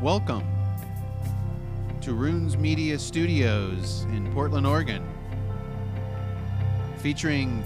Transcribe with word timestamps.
Welcome 0.00 0.46
to 2.02 2.14
Runes 2.14 2.56
Media 2.56 2.96
Studios 3.00 4.04
in 4.12 4.32
Portland, 4.32 4.64
Oregon, 4.64 5.04
featuring 6.98 7.64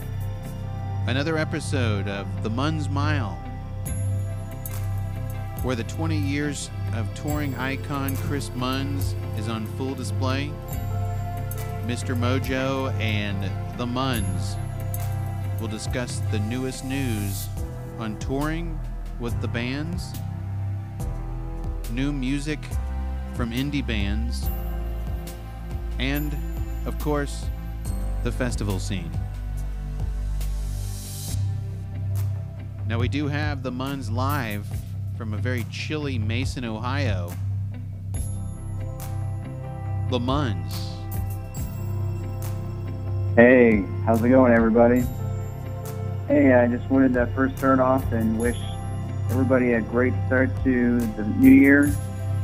another 1.09 1.37
episode 1.37 2.09
of 2.09 2.27
The 2.43 2.49
Munns 2.49 2.89
Mile, 2.89 3.35
where 5.63 5.77
the 5.77 5.85
20 5.85 6.17
years 6.17 6.71
of 6.95 7.07
touring 7.15 7.55
icon 7.57 8.17
Chris 8.17 8.49
Munns 8.49 9.13
is 9.39 9.51
on 9.51 9.67
full 9.77 9.95
display. 9.95 10.51
Mr. 11.85 12.19
Mojo 12.19 12.95
and 12.95 13.45
The 13.77 13.85
Munns 13.85 14.57
will 15.61 15.69
discuss 15.69 16.23
the 16.31 16.39
newest 16.39 16.83
news 16.87 17.47
on 17.99 18.19
touring 18.21 18.81
with 19.21 19.39
the 19.43 19.49
bands, 19.49 20.15
new 21.93 22.13
music 22.13 22.59
from 23.35 23.53
indie 23.53 23.87
bands, 23.87 24.49
and, 25.99 26.37
of 26.87 26.99
course, 26.99 27.47
the 28.25 28.33
festival 28.33 28.79
scene. 28.79 29.11
Now, 32.89 32.99
we 32.99 33.09
do 33.09 33.29
have 33.29 33.63
the 33.63 33.71
Muns 33.71 34.11
live 34.11 34.67
from 35.17 35.35
a 35.35 35.37
very 35.37 35.65
chilly 35.71 36.19
Mason, 36.19 36.65
Ohio. 36.65 37.33
The 40.11 40.19
Muns. 40.19 40.89
Hey, 43.37 43.83
how's 44.05 44.23
it 44.23 44.29
going, 44.29 44.53
everybody? 44.53 45.05
Hey, 46.29 46.53
I 46.53 46.67
just 46.67 46.89
wanted 46.91 47.15
to 47.15 47.27
first 47.35 47.57
start 47.57 47.81
off 47.81 48.13
and 48.13 48.39
wish 48.39 48.59
everybody 49.33 49.73
a 49.73 49.81
great 49.81 50.13
start 50.27 50.51
to 50.63 51.01
the 51.01 51.25
new 51.39 51.51
year, 51.51 51.91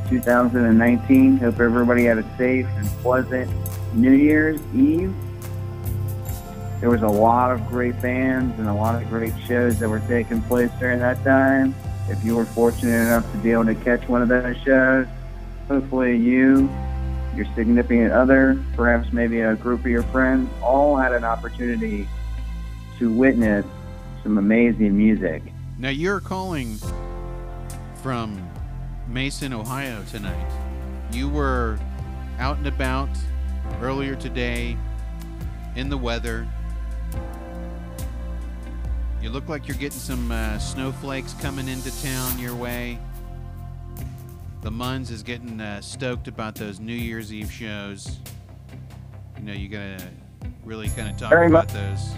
2019. 0.09 1.37
Hope 1.37 1.61
everybody 1.61 2.05
had 2.05 2.17
a 2.17 2.37
safe 2.39 2.65
and 2.77 2.87
pleasant 3.03 3.51
New 3.93 4.13
Year's 4.13 4.59
Eve. 4.75 5.15
There 6.81 6.89
was 6.89 7.03
a 7.03 7.09
lot 7.09 7.51
of 7.51 7.69
great 7.69 8.01
bands 8.01 8.59
and 8.59 8.69
a 8.69 8.73
lot 8.73 9.03
of 9.03 9.07
great 9.11 9.35
shows 9.47 9.79
that 9.81 9.89
were 9.91 10.01
taking 10.01 10.41
place 10.41 10.71
during 10.81 10.99
that 11.01 11.23
time. 11.25 11.75
If 12.09 12.25
you 12.25 12.35
were 12.35 12.47
fortunate 12.47 13.03
enough 13.03 13.31
to 13.33 13.39
be 13.39 13.53
able 13.53 13.67
to 13.67 13.75
catch 13.75 14.09
one 14.09 14.23
of 14.23 14.29
those 14.29 14.57
shows, 14.57 15.07
hopefully 15.69 16.17
you 16.17 16.71
your 17.37 17.45
significant 17.55 18.13
other, 18.13 18.59
perhaps 18.75 19.13
maybe 19.13 19.43
a 19.43 19.55
group 19.57 19.81
of 19.81 19.89
your 19.89 20.05
friends, 20.05 20.51
all 20.63 20.97
had 20.97 21.13
an 21.13 21.25
opportunity 21.25 22.09
to 22.99 23.13
witness 23.13 23.67
some 24.23 24.39
amazing 24.39 24.97
music. 24.97 25.43
Now, 25.81 25.91
you're 25.91 26.21
calling 26.21 26.77
from 28.03 28.51
Mason, 29.07 29.53
Ohio 29.53 30.03
tonight. 30.11 30.51
You 31.13 31.29
were 31.29 31.79
out 32.41 32.59
and 32.59 32.67
about 32.67 33.09
earlier 33.81 34.17
today 34.17 34.77
in 35.77 35.89
the 35.89 35.97
weather. 35.97 36.49
You 39.23 39.31
look 39.31 39.49
like 39.49 39.69
you're 39.69 39.77
getting 39.77 39.99
some 39.99 40.33
uh, 40.33 40.59
snowflakes 40.59 41.35
coming 41.35 41.69
into 41.69 41.91
town 42.03 42.39
your 42.41 42.57
way. 42.57 42.99
The 44.63 44.71
Muns 44.71 45.11
is 45.13 45.23
getting 45.23 45.61
uh, 45.61 45.81
stoked 45.81 46.27
about 46.27 46.57
those 46.57 46.81
New 46.81 46.93
Year's 46.93 47.33
Eve 47.33 47.51
shows. 47.53 48.19
You 49.39 49.45
know, 49.45 49.53
you 49.53 49.69
gotta 49.69 50.05
really 50.65 50.89
kind 50.89 51.09
of 51.09 51.17
talk 51.17 51.31
Very 51.31 51.47
about 51.47 51.73
much. 51.73 51.75
those. 51.75 52.11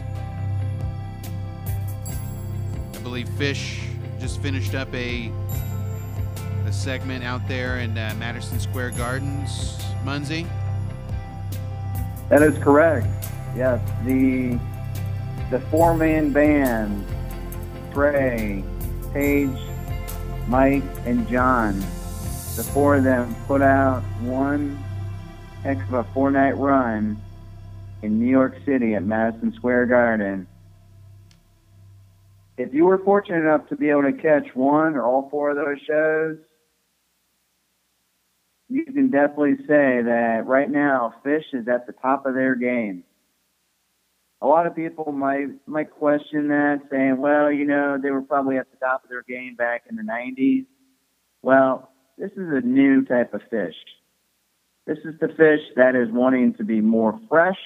I 3.00 3.02
believe 3.02 3.28
Phish 3.30 3.80
just 4.20 4.42
finished 4.42 4.74
up 4.74 4.94
a 4.94 5.32
a 6.66 6.72
segment 6.72 7.24
out 7.24 7.40
there 7.48 7.78
in 7.78 7.96
uh, 7.96 8.14
Madison 8.18 8.60
Square 8.60 8.90
Gardens. 8.90 9.82
Munsey. 10.04 10.46
That 12.28 12.42
is 12.42 12.58
correct. 12.58 13.06
Yes, 13.56 13.80
the 14.04 14.60
the 15.50 15.60
four 15.70 15.96
man 15.96 16.30
band, 16.30 17.06
Trey, 17.94 18.62
Page, 19.14 19.58
Mike, 20.46 20.84
and 21.06 21.26
John. 21.26 21.80
The 22.54 22.68
four 22.74 22.96
of 22.96 23.04
them 23.04 23.34
put 23.46 23.62
out 23.62 24.02
one 24.20 24.76
heck 25.62 25.78
of 25.88 25.94
a 25.94 26.04
four 26.12 26.30
night 26.30 26.58
run 26.58 27.16
in 28.02 28.20
New 28.20 28.30
York 28.30 28.58
City 28.66 28.94
at 28.94 29.04
Madison 29.04 29.54
Square 29.54 29.86
Garden. 29.86 30.46
If 32.60 32.74
you 32.74 32.84
were 32.84 32.98
fortunate 32.98 33.38
enough 33.38 33.68
to 33.68 33.76
be 33.76 33.88
able 33.88 34.02
to 34.02 34.12
catch 34.12 34.54
one 34.54 34.94
or 34.94 35.02
all 35.02 35.30
four 35.30 35.48
of 35.48 35.56
those 35.56 35.78
shows, 35.86 36.36
you 38.68 38.84
can 38.84 39.10
definitely 39.10 39.56
say 39.66 40.02
that 40.02 40.42
right 40.46 40.70
now 40.70 41.14
Phish 41.24 41.54
is 41.54 41.66
at 41.68 41.86
the 41.86 41.94
top 41.94 42.26
of 42.26 42.34
their 42.34 42.54
game. 42.54 43.04
A 44.42 44.46
lot 44.46 44.66
of 44.66 44.76
people 44.76 45.10
might 45.10 45.48
might 45.66 45.90
question 45.90 46.48
that, 46.48 46.82
saying, 46.90 47.16
"Well, 47.16 47.50
you 47.50 47.64
know, 47.64 47.96
they 47.96 48.10
were 48.10 48.20
probably 48.20 48.58
at 48.58 48.70
the 48.70 48.76
top 48.76 49.04
of 49.04 49.08
their 49.08 49.22
game 49.22 49.54
back 49.54 49.84
in 49.88 49.96
the 49.96 50.02
'90s." 50.02 50.66
Well, 51.40 51.90
this 52.18 52.32
is 52.32 52.52
a 52.52 52.60
new 52.60 53.06
type 53.06 53.32
of 53.32 53.40
fish. 53.50 53.76
This 54.86 54.98
is 54.98 55.18
the 55.18 55.28
fish 55.28 55.62
that 55.76 55.96
is 55.96 56.10
wanting 56.10 56.54
to 56.54 56.64
be 56.64 56.82
more 56.82 57.18
fresh. 57.26 57.60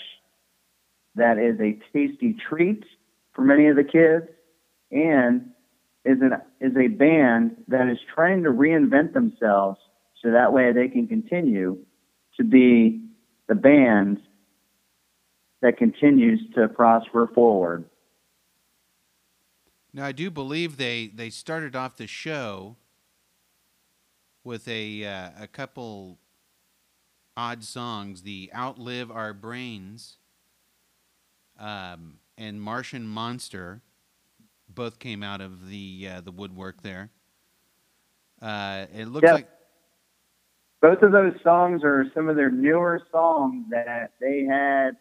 That 1.16 1.38
is 1.38 1.58
a 1.60 1.80
tasty 1.92 2.36
treat 2.48 2.84
for 3.32 3.42
many 3.42 3.66
of 3.66 3.74
the 3.76 3.84
kids, 3.84 4.28
and 4.94 5.50
is 6.04 6.18
an 6.20 6.32
is 6.60 6.76
a 6.76 6.88
band 6.88 7.56
that 7.68 7.88
is 7.88 7.98
trying 8.14 8.44
to 8.44 8.50
reinvent 8.50 9.12
themselves 9.12 9.78
so 10.22 10.30
that 10.30 10.52
way 10.52 10.72
they 10.72 10.88
can 10.88 11.06
continue 11.06 11.78
to 12.36 12.44
be 12.44 13.02
the 13.48 13.54
band 13.54 14.20
that 15.60 15.76
continues 15.76 16.40
to 16.54 16.68
prosper 16.68 17.28
forward. 17.34 17.84
now 19.92 20.04
I 20.04 20.12
do 20.12 20.30
believe 20.30 20.76
they 20.76 21.08
they 21.08 21.30
started 21.30 21.74
off 21.74 21.96
the 21.96 22.06
show 22.06 22.76
with 24.44 24.68
a 24.68 25.04
uh, 25.04 25.30
a 25.40 25.48
couple 25.48 26.18
odd 27.36 27.64
songs, 27.64 28.22
the 28.22 28.50
"Outlive 28.54 29.10
Our 29.10 29.32
Brains" 29.32 30.18
um, 31.58 32.18
and 32.38 32.60
"Martian 32.60 33.06
Monster." 33.06 33.82
Both 34.74 34.98
came 34.98 35.22
out 35.22 35.40
of 35.40 35.68
the 35.68 36.08
uh, 36.16 36.20
the 36.20 36.32
woodwork 36.32 36.82
there. 36.82 37.10
Uh, 38.42 38.86
it 38.94 39.06
looks 39.06 39.24
Yeah. 39.24 39.34
like 39.34 39.48
Both 40.82 41.02
of 41.02 41.12
those 41.12 41.32
songs 41.42 41.82
are 41.84 42.04
some 42.14 42.28
of 42.28 42.36
their 42.36 42.50
newer 42.50 43.00
songs 43.10 43.66
that 43.70 44.12
they 44.20 44.44
had 44.44 44.96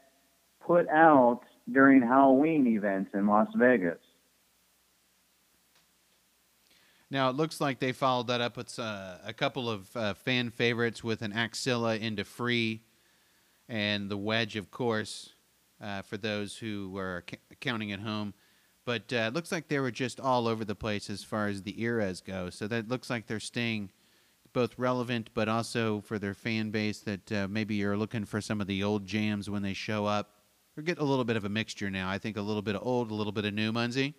put 0.65 0.87
out 0.87 1.41
during 1.71 2.01
Halloween 2.01 2.67
events 2.67 3.11
in 3.13 3.27
Las 3.27 3.49
Vegas. 3.55 3.97
Now 7.09 7.29
it 7.29 7.35
looks 7.35 7.59
like 7.61 7.79
they 7.79 7.91
followed 7.91 8.27
that 8.27 8.41
up 8.41 8.57
with 8.57 8.77
uh, 8.79 9.17
a 9.25 9.33
couple 9.33 9.69
of 9.69 9.95
uh, 9.95 10.13
fan 10.13 10.49
favorites 10.49 11.03
with 11.03 11.21
an 11.21 11.33
Axilla 11.33 11.95
into 11.97 12.23
Free, 12.23 12.81
and 13.69 14.09
the 14.09 14.17
Wedge, 14.17 14.55
of 14.55 14.71
course, 14.71 15.33
uh, 15.81 16.01
for 16.01 16.17
those 16.17 16.57
who 16.57 16.89
were 16.91 17.23
c- 17.29 17.37
counting 17.59 17.91
at 17.91 17.99
home. 17.99 18.33
But 18.85 19.13
uh, 19.13 19.27
it 19.27 19.33
looks 19.33 19.51
like 19.51 19.67
they 19.67 19.79
were 19.79 19.91
just 19.91 20.19
all 20.19 20.47
over 20.47 20.65
the 20.65 20.75
place 20.75 21.09
as 21.09 21.23
far 21.23 21.47
as 21.47 21.63
the 21.63 21.81
eras 21.81 22.21
go. 22.21 22.49
So 22.49 22.67
that 22.67 22.89
looks 22.89 23.09
like 23.09 23.27
they're 23.27 23.39
staying 23.39 23.91
both 24.51 24.77
relevant, 24.77 25.29
but 25.33 25.49
also 25.49 26.01
for 26.01 26.19
their 26.19 26.33
fan 26.33 26.69
base 26.69 26.99
that 26.99 27.31
uh, 27.31 27.47
maybe 27.49 27.75
you're 27.75 27.97
looking 27.97 28.25
for 28.25 28.39
some 28.39 28.61
of 28.61 28.67
the 28.67 28.83
old 28.83 29.05
jams 29.05 29.49
when 29.49 29.63
they 29.63 29.73
show 29.73 30.05
up. 30.05 30.31
We're 30.75 30.83
getting 30.83 31.03
a 31.03 31.07
little 31.07 31.25
bit 31.25 31.37
of 31.37 31.45
a 31.45 31.49
mixture 31.49 31.89
now. 31.89 32.09
I 32.09 32.17
think 32.17 32.37
a 32.37 32.41
little 32.41 32.61
bit 32.61 32.75
of 32.75 32.85
old, 32.85 33.11
a 33.11 33.13
little 33.13 33.31
bit 33.31 33.45
of 33.45 33.53
new, 33.53 33.71
Munzie. 33.71 34.13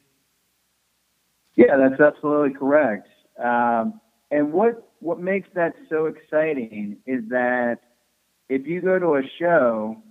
Yeah, 1.57 1.77
that's 1.77 2.01
absolutely 2.01 2.59
correct. 2.59 3.09
Um, 3.43 4.01
and 4.31 4.53
what 4.53 4.91
what 5.01 5.21
makes 5.21 5.49
that 5.55 5.75
so 5.89 6.07
exciting 6.07 6.97
is 7.07 7.29
that 7.29 7.79
if 8.49 8.67
you 8.67 8.81
go 8.81 8.99
to 8.99 9.17
a 9.17 9.23
show 9.39 10.03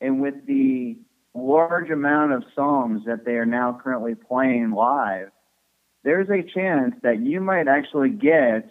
and 0.00 0.20
with 0.20 0.34
the 0.46 0.96
large 1.34 1.90
amount 1.90 2.32
of 2.32 2.44
songs 2.54 3.02
that 3.06 3.24
they 3.24 3.32
are 3.32 3.46
now 3.46 3.78
currently 3.82 4.14
playing 4.14 4.70
live, 4.70 5.30
there's 6.04 6.28
a 6.28 6.42
chance 6.42 6.94
that 7.02 7.20
you 7.20 7.40
might 7.40 7.66
actually 7.66 8.10
get 8.10 8.70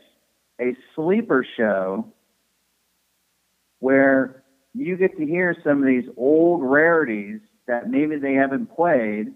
a 0.61 0.75
sleeper 0.95 1.45
show 1.57 2.07
where 3.79 4.43
you 4.73 4.95
get 4.97 5.17
to 5.17 5.25
hear 5.25 5.55
some 5.63 5.81
of 5.81 5.87
these 5.87 6.09
old 6.15 6.61
rarities 6.63 7.39
that 7.67 7.89
maybe 7.89 8.17
they 8.17 8.33
haven't 8.33 8.73
played 8.75 9.33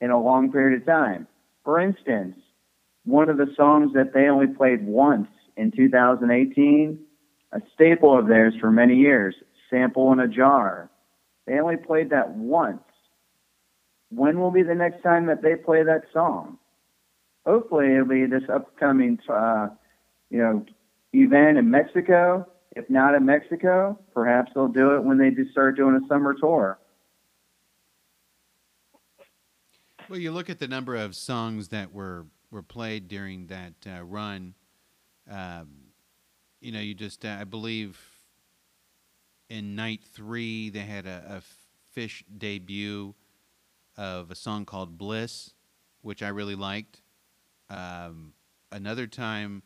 in 0.00 0.10
a 0.10 0.20
long 0.20 0.50
period 0.50 0.80
of 0.80 0.86
time. 0.86 1.26
For 1.64 1.80
instance, 1.80 2.36
one 3.04 3.28
of 3.28 3.36
the 3.36 3.52
songs 3.56 3.92
that 3.94 4.12
they 4.14 4.28
only 4.28 4.46
played 4.46 4.86
once 4.86 5.28
in 5.56 5.70
2018, 5.70 6.98
a 7.52 7.60
staple 7.74 8.18
of 8.18 8.28
theirs 8.28 8.54
for 8.60 8.70
many 8.70 8.96
years, 8.96 9.34
Sample 9.70 10.12
in 10.12 10.20
a 10.20 10.28
Jar. 10.28 10.90
They 11.46 11.58
only 11.58 11.76
played 11.76 12.10
that 12.10 12.30
once. 12.30 12.82
When 14.10 14.38
will 14.38 14.50
be 14.50 14.62
the 14.62 14.74
next 14.74 15.02
time 15.02 15.26
that 15.26 15.42
they 15.42 15.56
play 15.56 15.82
that 15.82 16.02
song? 16.12 16.58
Hopefully, 17.46 17.92
it'll 17.92 18.06
be 18.06 18.26
this 18.26 18.48
upcoming, 18.52 19.18
uh, 19.28 19.68
you 20.30 20.38
know, 20.38 20.64
event 21.12 21.58
in 21.58 21.70
Mexico. 21.70 22.46
If 22.74 22.88
not 22.88 23.14
in 23.14 23.26
Mexico, 23.26 23.98
perhaps 24.14 24.52
they'll 24.54 24.68
do 24.68 24.94
it 24.94 25.04
when 25.04 25.18
they 25.18 25.30
do 25.30 25.50
start 25.50 25.76
doing 25.76 26.00
a 26.02 26.08
summer 26.08 26.34
tour. 26.34 26.78
Well, 30.08 30.18
you 30.18 30.30
look 30.30 30.50
at 30.50 30.58
the 30.58 30.68
number 30.68 30.94
of 30.94 31.14
songs 31.16 31.68
that 31.68 31.92
were 31.92 32.26
were 32.50 32.62
played 32.62 33.08
during 33.08 33.46
that 33.46 33.74
uh, 33.86 34.04
run. 34.04 34.54
Um, 35.28 35.68
you 36.60 36.70
know, 36.70 36.80
you 36.80 36.94
just 36.94 37.24
uh, 37.24 37.38
I 37.40 37.44
believe 37.44 37.98
in 39.52 39.76
night 39.76 40.00
three 40.02 40.70
they 40.70 40.80
had 40.80 41.06
a, 41.06 41.22
a 41.38 41.98
Phish 41.98 42.24
debut 42.38 43.14
of 43.98 44.30
a 44.30 44.34
song 44.34 44.64
called 44.64 44.96
Bliss, 44.96 45.52
which 46.00 46.22
I 46.22 46.28
really 46.28 46.54
liked. 46.54 47.02
Um, 47.68 48.32
another 48.70 49.06
time, 49.06 49.62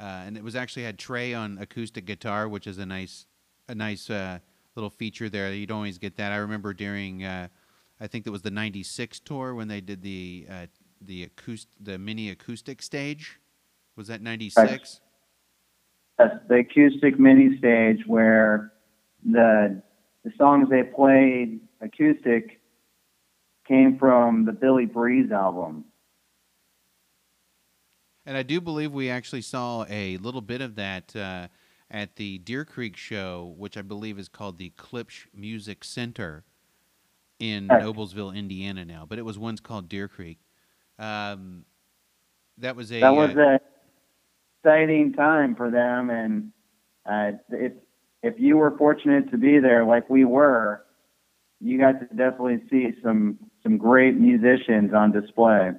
uh, 0.00 0.22
and 0.24 0.38
it 0.38 0.42
was 0.42 0.56
actually 0.56 0.84
had 0.84 0.98
Trey 0.98 1.34
on 1.34 1.58
acoustic 1.58 2.06
guitar, 2.06 2.48
which 2.48 2.66
is 2.66 2.78
a 2.78 2.86
nice, 2.86 3.26
a 3.68 3.74
nice 3.74 4.08
uh, 4.08 4.38
little 4.74 4.88
feature 4.88 5.28
there. 5.28 5.52
You 5.52 5.66
don't 5.66 5.76
always 5.76 5.98
get 5.98 6.16
that. 6.16 6.32
I 6.32 6.36
remember 6.36 6.72
during, 6.72 7.22
uh, 7.22 7.48
I 8.00 8.06
think 8.06 8.26
it 8.26 8.30
was 8.30 8.40
the 8.40 8.50
'96 8.50 9.20
tour 9.20 9.54
when 9.54 9.68
they 9.68 9.82
did 9.82 10.00
the 10.00 10.46
uh, 10.50 10.66
the 11.02 11.24
acoustic, 11.24 11.74
the 11.78 11.98
mini 11.98 12.30
acoustic 12.30 12.80
stage. 12.80 13.38
Was 13.94 14.06
that 14.06 14.22
'96? 14.22 15.00
Yes, 16.18 16.30
the 16.48 16.54
acoustic 16.54 17.18
mini 17.18 17.58
stage 17.58 18.06
where 18.06 18.72
the 19.24 19.82
the 20.24 20.32
songs 20.36 20.68
they 20.68 20.82
played 20.82 21.60
acoustic 21.80 22.60
came 23.66 23.98
from 23.98 24.44
the 24.44 24.52
Billy 24.52 24.86
Breathes 24.86 25.32
album. 25.32 25.84
And 28.26 28.36
I 28.36 28.42
do 28.42 28.60
believe 28.60 28.92
we 28.92 29.08
actually 29.08 29.42
saw 29.42 29.86
a 29.88 30.16
little 30.18 30.40
bit 30.40 30.60
of 30.60 30.74
that 30.74 31.14
uh, 31.16 31.48
at 31.90 32.16
the 32.16 32.38
Deer 32.38 32.64
Creek 32.64 32.96
show, 32.96 33.54
which 33.56 33.76
I 33.76 33.82
believe 33.82 34.18
is 34.18 34.28
called 34.28 34.58
the 34.58 34.72
Klipsch 34.76 35.26
Music 35.34 35.84
Center 35.84 36.44
in. 37.38 37.68
Noblesville, 37.68 38.34
Indiana 38.34 38.84
now. 38.84 39.06
But 39.08 39.18
it 39.18 39.24
was 39.24 39.38
once 39.38 39.60
called 39.60 39.88
Deer 39.88 40.08
Creek. 40.08 40.38
Um, 40.98 41.64
that 42.58 42.76
was 42.76 42.92
a 42.92 43.00
that 43.00 43.14
was 43.14 43.30
uh, 43.36 43.40
an 43.40 43.58
exciting 44.64 45.12
time 45.12 45.54
for 45.54 45.70
them, 45.70 46.10
and 46.10 46.52
uh, 47.06 47.38
if 47.50 47.72
if 48.22 48.34
you 48.38 48.56
were 48.56 48.76
fortunate 48.76 49.30
to 49.30 49.38
be 49.38 49.58
there, 49.58 49.84
like 49.84 50.08
we 50.10 50.24
were, 50.24 50.84
you 51.60 51.78
got 51.78 52.00
to 52.00 52.06
definitely 52.06 52.62
see 52.70 52.94
some 53.02 53.38
some 53.62 53.76
great 53.76 54.14
musicians 54.14 54.92
on 54.94 55.12
display. 55.12 55.72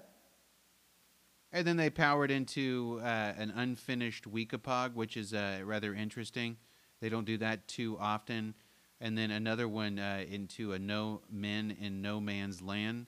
And 1.51 1.65
then 1.65 1.77
they 1.77 1.89
powered 1.89 2.29
into 2.29 2.99
uh, 3.01 3.33
an 3.37 3.51
unfinished 3.55 4.31
Weekapaug, 4.31 4.93
which 4.93 5.17
is 5.17 5.33
uh, 5.33 5.61
rather 5.63 5.95
interesting. 5.95 6.57
They 7.01 7.09
don't 7.09 7.25
do 7.25 7.37
that 7.37 7.67
too 7.67 7.97
often. 7.99 8.53
And 9.01 9.17
then 9.17 9.31
another 9.31 9.67
one 9.67 9.97
uh, 9.97 10.25
into 10.29 10.73
a 10.73 10.79
No 10.79 11.21
Men 11.31 11.75
in 11.79 12.01
No 12.01 12.19
Man's 12.19 12.61
Land. 12.61 13.07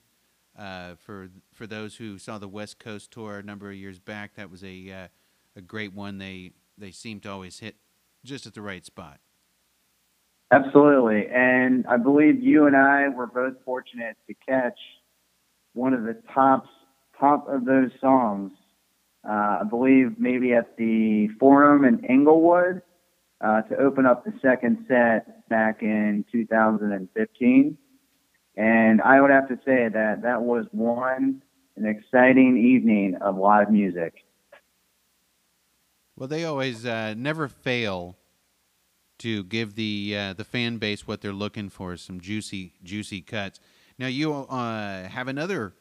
Uh, 0.58 0.94
for 0.96 1.30
for 1.52 1.66
those 1.66 1.96
who 1.96 2.18
saw 2.18 2.38
the 2.38 2.48
West 2.48 2.78
Coast 2.78 3.10
tour 3.10 3.38
a 3.38 3.42
number 3.42 3.70
of 3.70 3.76
years 3.76 3.98
back, 3.98 4.34
that 4.34 4.50
was 4.50 4.62
a 4.64 4.90
uh, 4.90 5.08
a 5.56 5.60
great 5.60 5.94
one. 5.94 6.18
They 6.18 6.52
they 6.76 6.90
seem 6.90 7.20
to 7.20 7.30
always 7.30 7.58
hit 7.60 7.76
just 8.24 8.46
at 8.46 8.54
the 8.54 8.62
right 8.62 8.84
spot. 8.84 9.18
Absolutely, 10.50 11.28
and 11.32 11.86
I 11.86 11.96
believe 11.96 12.42
you 12.42 12.66
and 12.66 12.76
I 12.76 13.08
were 13.08 13.26
both 13.26 13.54
fortunate 13.64 14.16
to 14.26 14.34
catch 14.46 14.78
one 15.72 15.94
of 15.94 16.02
the 16.02 16.20
tops 16.34 16.68
top 17.22 17.48
of 17.48 17.64
those 17.64 17.90
songs. 18.00 18.52
Uh, 19.26 19.60
I 19.60 19.62
believe 19.68 20.18
maybe 20.18 20.52
at 20.52 20.76
the 20.76 21.28
Forum 21.38 21.84
in 21.84 22.04
Inglewood 22.04 22.82
uh, 23.40 23.62
to 23.62 23.76
open 23.76 24.04
up 24.04 24.24
the 24.24 24.32
second 24.42 24.84
set 24.88 25.48
back 25.48 25.82
in 25.82 26.24
2015. 26.32 27.78
And 28.56 29.00
I 29.00 29.20
would 29.20 29.30
have 29.30 29.48
to 29.48 29.56
say 29.64 29.88
that 29.88 30.22
that 30.22 30.42
was 30.42 30.66
one 30.72 31.42
an 31.76 31.86
exciting 31.86 32.58
evening 32.58 33.16
of 33.22 33.36
live 33.36 33.70
music. 33.70 34.24
Well, 36.16 36.28
they 36.28 36.44
always 36.44 36.84
uh, 36.84 37.14
never 37.16 37.48
fail 37.48 38.18
to 39.18 39.44
give 39.44 39.74
the 39.76 40.16
uh, 40.16 40.32
the 40.34 40.44
fan 40.44 40.78
base 40.78 41.06
what 41.06 41.20
they're 41.20 41.32
looking 41.32 41.68
for, 41.68 41.96
some 41.96 42.20
juicy 42.20 42.74
juicy 42.82 43.20
cuts. 43.22 43.60
Now 43.98 44.08
you 44.08 44.32
uh, 44.34 45.08
have 45.08 45.28
another 45.28 45.74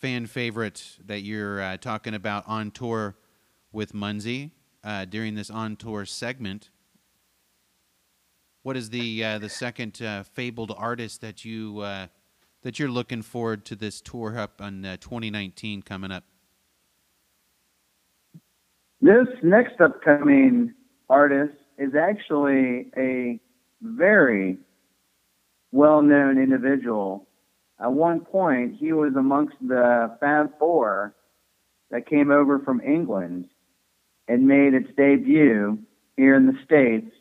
fan 0.00 0.26
favorite 0.26 0.98
that 1.04 1.22
you're 1.22 1.60
uh, 1.60 1.76
talking 1.76 2.14
about 2.14 2.44
on 2.46 2.70
tour 2.70 3.16
with 3.72 3.92
Munzie 3.92 4.52
uh, 4.82 5.04
during 5.04 5.34
this 5.34 5.50
on 5.50 5.76
tour 5.76 6.04
segment. 6.04 6.70
What 8.62 8.76
is 8.76 8.90
the 8.90 9.24
uh, 9.24 9.38
the 9.38 9.50
second 9.50 10.00
fabled 10.32 10.72
artist 10.76 11.20
that 11.20 11.44
you 11.44 11.80
that 12.62 12.78
you're 12.78 12.90
looking 12.90 13.20
forward 13.20 13.66
to 13.66 13.76
this 13.76 14.00
tour 14.00 14.38
up 14.38 14.62
on 14.62 14.86
uh, 14.86 14.96
2019 14.96 15.82
coming 15.82 16.10
up? 16.10 16.24
This 19.04 19.28
next 19.42 19.82
upcoming 19.82 20.72
artist 21.10 21.52
is 21.76 21.94
actually 21.94 22.90
a 22.96 23.38
very 23.82 24.56
well 25.72 26.00
known 26.00 26.38
individual. 26.38 27.28
At 27.78 27.92
one 27.92 28.20
point, 28.20 28.76
he 28.80 28.94
was 28.94 29.12
amongst 29.14 29.56
the 29.60 30.16
Fab 30.20 30.58
Four 30.58 31.14
that 31.90 32.08
came 32.08 32.30
over 32.30 32.60
from 32.60 32.80
England 32.80 33.50
and 34.26 34.48
made 34.48 34.72
its 34.72 34.88
debut 34.96 35.80
here 36.16 36.34
in 36.34 36.46
the 36.46 36.58
States 36.64 37.14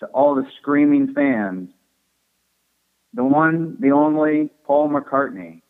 to 0.00 0.06
all 0.08 0.34
the 0.34 0.46
screaming 0.60 1.14
fans. 1.14 1.70
The 3.14 3.24
one, 3.24 3.78
the 3.80 3.92
only 3.92 4.50
Paul 4.66 4.90
McCartney. 4.90 5.62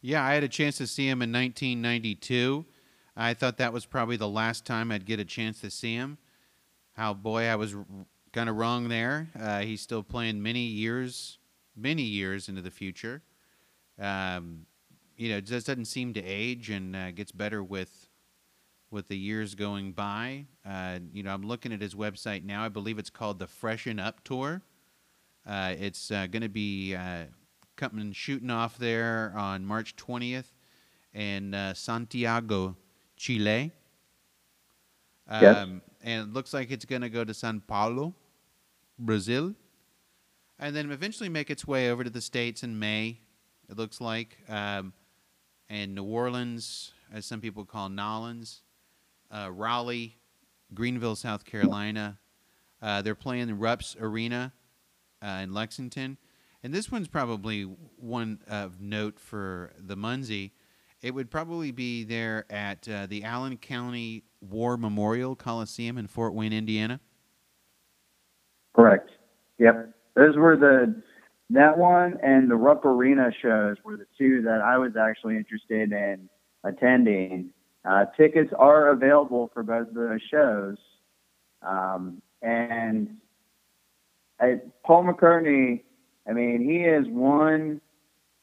Yeah, 0.00 0.24
I 0.24 0.34
had 0.34 0.44
a 0.44 0.48
chance 0.48 0.78
to 0.78 0.86
see 0.86 1.08
him 1.08 1.22
in 1.22 1.32
1992. 1.32 2.66
I 3.16 3.34
thought 3.34 3.58
that 3.58 3.72
was 3.72 3.84
probably 3.84 4.16
the 4.16 4.28
last 4.28 4.64
time 4.64 4.90
I'd 4.90 5.04
get 5.04 5.20
a 5.20 5.24
chance 5.24 5.60
to 5.60 5.70
see 5.70 5.94
him. 5.94 6.18
How 6.94 7.14
boy, 7.14 7.44
I 7.44 7.56
was 7.56 7.74
kind 8.32 8.48
of 8.48 8.56
wrong 8.56 8.88
there. 8.88 9.28
Uh, 9.38 9.60
he's 9.60 9.80
still 9.80 10.02
playing 10.02 10.42
many 10.42 10.60
years, 10.60 11.38
many 11.76 12.02
years 12.02 12.48
into 12.48 12.62
the 12.62 12.70
future. 12.70 13.22
Um, 13.98 14.66
you 15.16 15.28
know, 15.28 15.40
just 15.40 15.66
doesn't 15.66 15.84
seem 15.86 16.14
to 16.14 16.22
age 16.22 16.70
and 16.70 16.96
uh, 16.96 17.10
gets 17.12 17.32
better 17.32 17.62
with 17.62 18.08
with 18.90 19.08
the 19.08 19.16
years 19.16 19.54
going 19.54 19.92
by. 19.92 20.44
Uh, 20.68 20.98
you 21.12 21.22
know, 21.22 21.32
I'm 21.32 21.42
looking 21.42 21.72
at 21.72 21.80
his 21.80 21.94
website 21.94 22.44
now. 22.44 22.62
I 22.62 22.68
believe 22.68 22.98
it's 22.98 23.08
called 23.08 23.38
the 23.38 23.46
Freshen 23.46 23.98
Up 23.98 24.22
Tour. 24.22 24.60
Uh, 25.46 25.74
it's 25.78 26.10
uh, 26.10 26.26
going 26.26 26.42
to 26.42 26.48
be 26.48 26.94
uh, 26.94 27.24
coming 27.76 28.12
shooting 28.12 28.50
off 28.50 28.76
there 28.76 29.32
on 29.34 29.64
March 29.64 29.96
20th 29.96 30.52
in 31.14 31.72
Santiago, 31.74 32.76
Chile. 33.22 33.70
Um, 35.28 35.42
Yes. 35.42 35.68
And 36.02 36.28
it 36.28 36.32
looks 36.32 36.52
like 36.52 36.72
it's 36.72 36.84
going 36.84 37.02
to 37.02 37.08
go 37.08 37.22
to 37.22 37.32
Sao 37.32 37.54
Paulo, 37.64 38.16
Brazil, 38.98 39.54
and 40.58 40.74
then 40.74 40.90
eventually 40.90 41.28
make 41.28 41.48
its 41.48 41.64
way 41.64 41.88
over 41.88 42.02
to 42.02 42.10
the 42.10 42.20
States 42.20 42.64
in 42.64 42.76
May, 42.76 43.20
it 43.70 43.78
looks 43.78 44.00
like, 44.00 44.38
um, 44.48 44.92
and 45.70 45.94
New 45.94 46.02
Orleans, 46.02 46.92
as 47.12 47.24
some 47.24 47.40
people 47.40 47.64
call 47.64 47.88
Nolans, 47.88 48.62
uh, 49.30 49.48
Raleigh, 49.52 50.16
Greenville, 50.74 51.14
South 51.14 51.44
Carolina. 51.44 52.18
Uh, 52.82 53.02
they're 53.02 53.14
playing 53.14 53.46
the 53.46 53.54
Rupp 53.54 53.82
Arena 54.00 54.52
uh, 55.22 55.40
in 55.44 55.54
Lexington. 55.54 56.18
And 56.64 56.74
this 56.74 56.90
one's 56.90 57.08
probably 57.08 57.62
one 57.62 58.40
of 58.48 58.80
note 58.80 59.20
for 59.20 59.72
the 59.78 59.96
Munzie. 59.96 60.50
It 61.02 61.12
would 61.12 61.30
probably 61.30 61.72
be 61.72 62.04
there 62.04 62.46
at 62.48 62.88
uh, 62.88 63.06
the 63.06 63.24
Allen 63.24 63.56
County 63.56 64.22
War 64.40 64.76
Memorial 64.76 65.34
Coliseum 65.34 65.98
in 65.98 66.06
Fort 66.06 66.32
Wayne, 66.32 66.52
Indiana. 66.52 67.00
Correct. 68.74 69.10
Yep. 69.58 69.92
Those 70.14 70.36
were 70.36 70.56
the 70.56 71.02
that 71.50 71.76
one 71.76 72.18
and 72.22 72.50
the 72.50 72.56
Rupp 72.56 72.84
Arena 72.86 73.30
shows 73.42 73.76
were 73.84 73.96
the 73.96 74.06
two 74.16 74.42
that 74.42 74.62
I 74.62 74.78
was 74.78 74.92
actually 74.98 75.36
interested 75.36 75.92
in 75.92 76.28
attending. 76.64 77.50
Uh, 77.84 78.06
tickets 78.16 78.50
are 78.58 78.88
available 78.90 79.50
for 79.52 79.62
both 79.62 79.88
of 79.88 79.94
those 79.94 80.20
shows, 80.30 80.76
um, 81.60 82.22
and 82.40 83.16
I, 84.40 84.60
Paul 84.84 85.04
McCartney. 85.04 85.82
I 86.26 86.32
mean, 86.32 86.62
he 86.62 86.78
is 86.78 87.06
one 87.08 87.80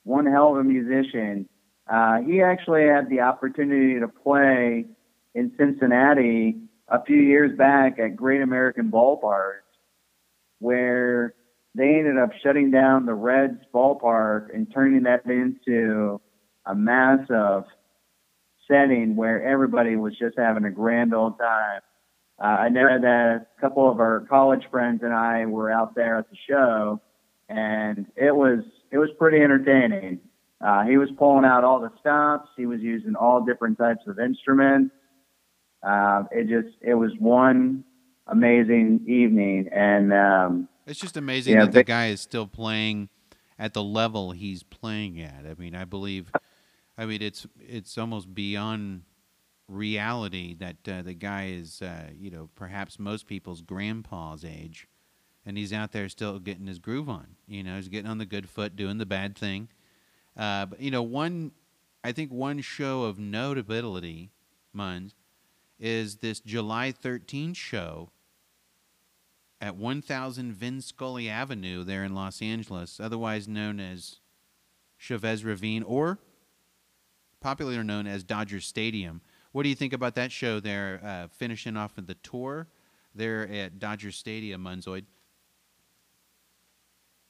one 0.03 0.25
hell 0.25 0.51
of 0.51 0.57
a 0.57 0.63
musician. 0.63 1.48
Uh, 1.89 2.19
he 2.21 2.41
actually 2.41 2.85
had 2.85 3.09
the 3.09 3.21
opportunity 3.21 3.99
to 3.99 4.07
play 4.07 4.85
in 5.33 5.51
Cincinnati 5.57 6.57
a 6.87 7.03
few 7.03 7.17
years 7.17 7.57
back 7.57 7.97
at 7.99 8.15
Great 8.15 8.41
American 8.41 8.91
Ballpark 8.91 9.61
where 10.59 11.33
they 11.75 11.95
ended 11.95 12.17
up 12.17 12.29
shutting 12.43 12.71
down 12.71 13.05
the 13.05 13.13
Reds 13.13 13.61
ballpark 13.73 14.53
and 14.53 14.71
turning 14.73 15.03
that 15.03 15.25
into 15.25 16.21
a 16.65 16.75
massive 16.75 17.63
setting 18.69 19.15
where 19.15 19.43
everybody 19.43 19.95
was 19.95 20.17
just 20.17 20.37
having 20.37 20.65
a 20.65 20.71
grand 20.71 21.13
old 21.13 21.39
time. 21.39 21.81
Uh, 22.41 22.45
I 22.45 22.69
know 22.69 22.87
that 23.01 23.47
a 23.57 23.61
couple 23.61 23.89
of 23.89 23.99
our 23.99 24.25
college 24.29 24.63
friends 24.71 25.01
and 25.03 25.13
I 25.13 25.45
were 25.45 25.71
out 25.71 25.95
there 25.95 26.17
at 26.17 26.29
the 26.29 26.37
show, 26.47 27.01
and 27.49 28.05
it 28.15 28.33
was 28.33 28.59
it 28.91 28.97
was 28.97 29.09
pretty 29.17 29.41
entertaining. 29.41 30.19
Uh, 30.61 30.83
he 30.83 30.97
was 30.97 31.09
pulling 31.17 31.45
out 31.45 31.63
all 31.63 31.79
the 31.79 31.91
stops. 31.99 32.49
He 32.57 32.65
was 32.65 32.81
using 32.81 33.15
all 33.15 33.45
different 33.45 33.77
types 33.77 34.01
of 34.07 34.19
instruments. 34.19 34.93
Uh, 35.81 36.23
it 36.31 36.47
just 36.49 36.75
it 36.81 36.95
was 36.95 37.11
one 37.19 37.85
amazing 38.27 39.05
evening, 39.07 39.69
and 39.73 40.11
um, 40.11 40.69
it's 40.85 40.99
just 40.99 41.15
amazing 41.15 41.53
Yeah, 41.53 41.65
that 41.65 41.71
the 41.71 41.83
guy 41.83 42.07
is 42.07 42.19
still 42.19 42.47
playing 42.47 43.09
at 43.57 43.73
the 43.73 43.83
level 43.83 44.31
he's 44.31 44.63
playing 44.63 45.21
at. 45.21 45.45
I 45.49 45.53
mean, 45.57 45.75
I 45.75 45.85
believe, 45.85 46.31
I 46.97 47.05
mean, 47.05 47.21
it's 47.21 47.47
it's 47.59 47.97
almost 47.97 48.33
beyond 48.33 49.03
reality 49.69 50.55
that 50.55 50.77
uh, 50.87 51.01
the 51.01 51.13
guy 51.13 51.47
is, 51.47 51.81
uh, 51.81 52.09
you 52.17 52.31
know, 52.31 52.49
perhaps 52.55 52.99
most 52.99 53.27
people's 53.27 53.61
grandpa's 53.61 54.43
age, 54.43 54.87
and 55.45 55.57
he's 55.57 55.71
out 55.71 55.93
there 55.93 56.09
still 56.09 56.39
getting 56.39 56.67
his 56.67 56.79
groove 56.79 57.07
on. 57.07 57.35
You 57.47 57.63
know, 57.63 57.77
he's 57.77 57.87
getting 57.87 58.09
on 58.09 58.17
the 58.17 58.25
good 58.25 58.49
foot, 58.49 58.75
doing 58.75 58.97
the 58.97 59.05
bad 59.05 59.37
thing. 59.37 59.69
Uh, 60.39 60.65
but 60.67 60.79
you 60.79 60.89
know, 60.89 61.03
one, 61.03 61.51
I 62.01 62.13
think 62.13 62.31
one 62.31 62.61
show 62.61 63.03
of 63.03 63.19
notability, 63.19 64.31
Munz, 64.71 65.13
is 65.77 66.17
this 66.17 66.39
July 66.39 66.93
13th 66.93 67.57
show 67.57 68.09
at 69.59 69.75
1000 69.75 70.53
Vin 70.53 70.81
Scully 70.81 71.27
Avenue 71.29 71.83
there 71.83 72.05
in 72.05 72.15
Los 72.15 72.41
Angeles, 72.41 73.01
otherwise 73.01 73.49
known 73.49 73.81
as 73.81 74.21
Chavez 74.97 75.43
Ravine 75.43 75.83
or 75.83 76.19
popularly 77.41 77.83
known 77.83 78.07
as 78.07 78.23
Dodger 78.23 78.61
Stadium. 78.61 79.19
What 79.51 79.63
do 79.63 79.69
you 79.69 79.75
think 79.75 79.91
about 79.91 80.15
that 80.15 80.31
show 80.31 80.61
there, 80.61 81.01
uh, 81.03 81.27
finishing 81.27 81.75
off 81.75 81.97
of 81.97 82.07
the 82.07 82.15
tour 82.15 82.67
there 83.13 83.45
at 83.49 83.77
Dodger 83.77 84.11
Stadium, 84.11 84.63
Munzoid? 84.63 85.03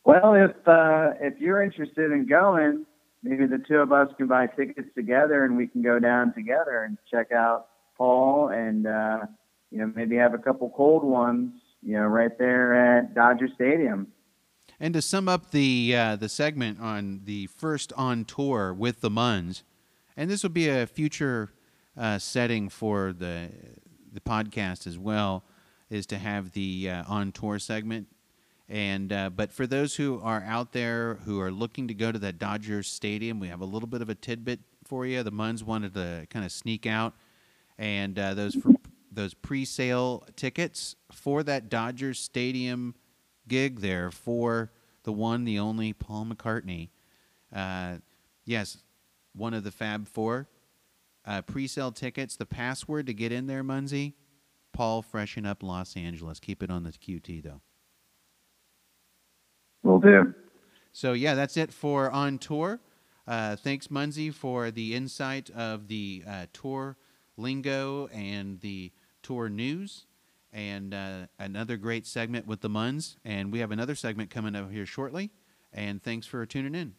Well, 0.04 0.34
if 0.36 0.68
uh, 0.68 1.14
if 1.20 1.40
you're 1.40 1.62
interested 1.62 2.12
in 2.12 2.28
going, 2.28 2.86
maybe 3.24 3.46
the 3.46 3.58
two 3.68 3.78
of 3.78 3.92
us 3.92 4.10
can 4.18 4.28
buy 4.28 4.48
tickets 4.48 4.90
together, 4.96 5.44
and 5.46 5.58
we 5.58 5.68
can 5.68 5.82
go 5.82 6.00
down 6.00 6.34
together 6.34 6.84
and 6.84 6.98
check 7.10 7.32
out 7.32 7.68
Paul, 7.98 8.50
and 8.50 8.88
uh, 8.88 9.20
you 9.72 9.80
know 9.80 9.92
maybe 9.96 10.16
have 10.16 10.34
a 10.34 10.38
couple 10.38 10.72
cold 10.76 11.04
ones, 11.04 11.52
you 11.82 11.94
know, 11.94 12.06
right 12.06 12.38
there 12.38 12.98
at 12.98 13.14
Dodger 13.14 13.50
Stadium. 13.56 14.08
And 14.80 14.94
to 14.94 15.02
sum 15.02 15.28
up 15.28 15.52
the 15.52 15.94
uh, 15.96 16.16
the 16.16 16.30
segment 16.30 16.80
on 16.80 17.22
the 17.26 17.48
first 17.48 17.92
on 17.98 18.24
tour 18.26 18.74
with 18.74 19.02
the 19.02 19.10
Muns, 19.10 19.64
and 20.16 20.30
this 20.30 20.44
will 20.44 20.50
be 20.50 20.70
a 20.70 20.88
future 20.88 21.52
uh, 21.98 22.18
setting 22.18 22.70
for 22.70 23.12
the 23.12 23.50
the 24.12 24.22
podcast 24.22 24.88
as 24.88 24.98
well, 24.98 25.44
is 25.90 26.06
to 26.08 26.18
have 26.18 26.54
the 26.54 26.90
uh, 26.90 27.04
on 27.08 27.32
tour 27.32 27.60
segment. 27.60 28.08
And 28.70 29.12
uh, 29.12 29.32
but 29.32 29.52
for 29.52 29.66
those 29.66 29.96
who 29.96 30.22
are 30.22 30.44
out 30.46 30.74
there 30.74 31.16
who 31.26 31.42
are 31.42 31.52
looking 31.52 31.88
to 31.88 31.96
go 31.96 32.12
to 32.12 32.20
that 32.20 32.38
Dodgers 32.38 32.88
Stadium, 32.88 33.40
we 33.40 33.48
have 33.48 33.62
a 33.62 33.66
little 33.66 33.88
bit 33.88 34.04
of 34.04 34.10
a 34.10 34.16
tidbit 34.16 34.60
for 34.86 35.08
you. 35.08 35.24
The 35.24 35.32
Muns 35.32 35.64
wanted 35.64 35.96
to 35.96 36.28
kind 36.30 36.46
of 36.46 36.52
sneak 36.52 36.86
out, 36.86 37.16
and 37.80 38.18
uh, 38.20 38.36
those 38.36 38.54
for 38.54 38.74
those 39.12 39.34
pre-sale 39.34 40.24
tickets 40.36 40.96
for 41.12 41.42
that 41.42 41.68
Dodgers 41.68 42.20
Stadium 42.20 42.94
gig 43.48 43.80
there 43.80 44.12
for 44.12 44.72
the 45.02 45.12
one, 45.12 45.46
the 45.46 45.58
only 45.58 45.92
Paul 45.92 46.28
McCartney. 46.28 46.90
Uh, 47.54 47.96
yes, 48.46 48.78
one 49.34 49.56
of 49.56 49.64
the 49.64 49.72
Fab 49.72 50.08
Four. 50.08 50.48
Uh, 51.26 51.42
pre-sale 51.42 51.92
tickets. 51.92 52.36
The 52.36 52.46
password 52.46 53.08
to 53.08 53.14
get 53.14 53.32
in 53.32 53.48
there, 53.48 53.64
Munsey. 53.64 54.16
Paul 54.74 55.02
freshen 55.02 55.46
up 55.46 55.64
Los 55.64 55.98
Angeles. 55.98 56.40
Keep 56.40 56.62
it 56.62 56.70
on 56.70 56.84
the 56.84 56.92
QT 56.92 57.44
though. 57.44 57.62
Will 59.84 60.00
do. 60.00 60.34
So 60.92 61.14
yeah, 61.14 61.36
that's 61.36 61.58
it 61.58 61.72
for 61.72 62.10
on 62.12 62.38
tour. 62.38 62.80
Uh, 63.28 63.56
thanks, 63.56 63.92
Munsey, 63.92 64.32
for 64.32 64.72
the 64.72 64.96
insight 64.96 65.50
of 65.52 65.88
the 65.88 66.24
uh, 66.28 66.46
tour 66.52 66.98
lingo 67.38 68.08
and 68.08 68.60
the 68.60 68.92
tour 69.22 69.50
news, 69.50 70.06
and 70.52 70.94
uh, 70.94 71.28
another 71.38 71.78
great 71.78 72.08
segment 72.08 72.48
with 72.48 72.62
the 72.62 72.70
Muns. 72.70 73.18
And 73.24 73.52
we 73.52 73.60
have 73.60 73.72
another 73.72 73.96
segment 73.96 74.30
coming 74.30 74.56
up 74.56 74.72
here 74.72 74.86
shortly. 74.86 75.30
And 75.72 76.02
thanks 76.02 76.26
for 76.26 76.46
tuning 76.46 76.74
in. 76.74 76.96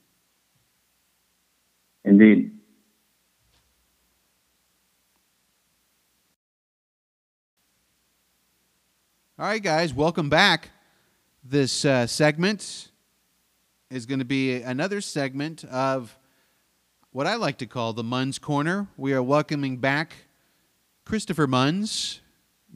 Indeed. 2.04 2.52
All 9.38 9.46
right, 9.46 9.62
guys, 9.62 9.92
welcome 9.92 10.28
back. 10.28 10.68
This 11.42 11.86
uh, 11.86 12.06
segment 12.06 12.90
is 13.90 14.04
going 14.04 14.18
to 14.18 14.26
be 14.26 14.60
another 14.60 15.00
segment 15.00 15.64
of 15.64 16.18
what 17.12 17.26
I 17.26 17.36
like 17.36 17.56
to 17.58 17.66
call 17.66 17.94
the 17.94 18.04
Munns 18.04 18.38
Corner. 18.38 18.88
We 18.98 19.14
are 19.14 19.22
welcoming 19.22 19.78
back 19.78 20.12
Christopher 21.06 21.46
Munns, 21.46 22.20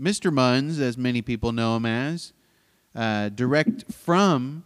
Mr. 0.00 0.32
Munns, 0.32 0.80
as 0.80 0.96
many 0.96 1.20
people 1.20 1.52
know 1.52 1.76
him 1.76 1.84
as, 1.84 2.32
uh, 2.94 3.28
direct 3.28 3.92
from 3.92 4.64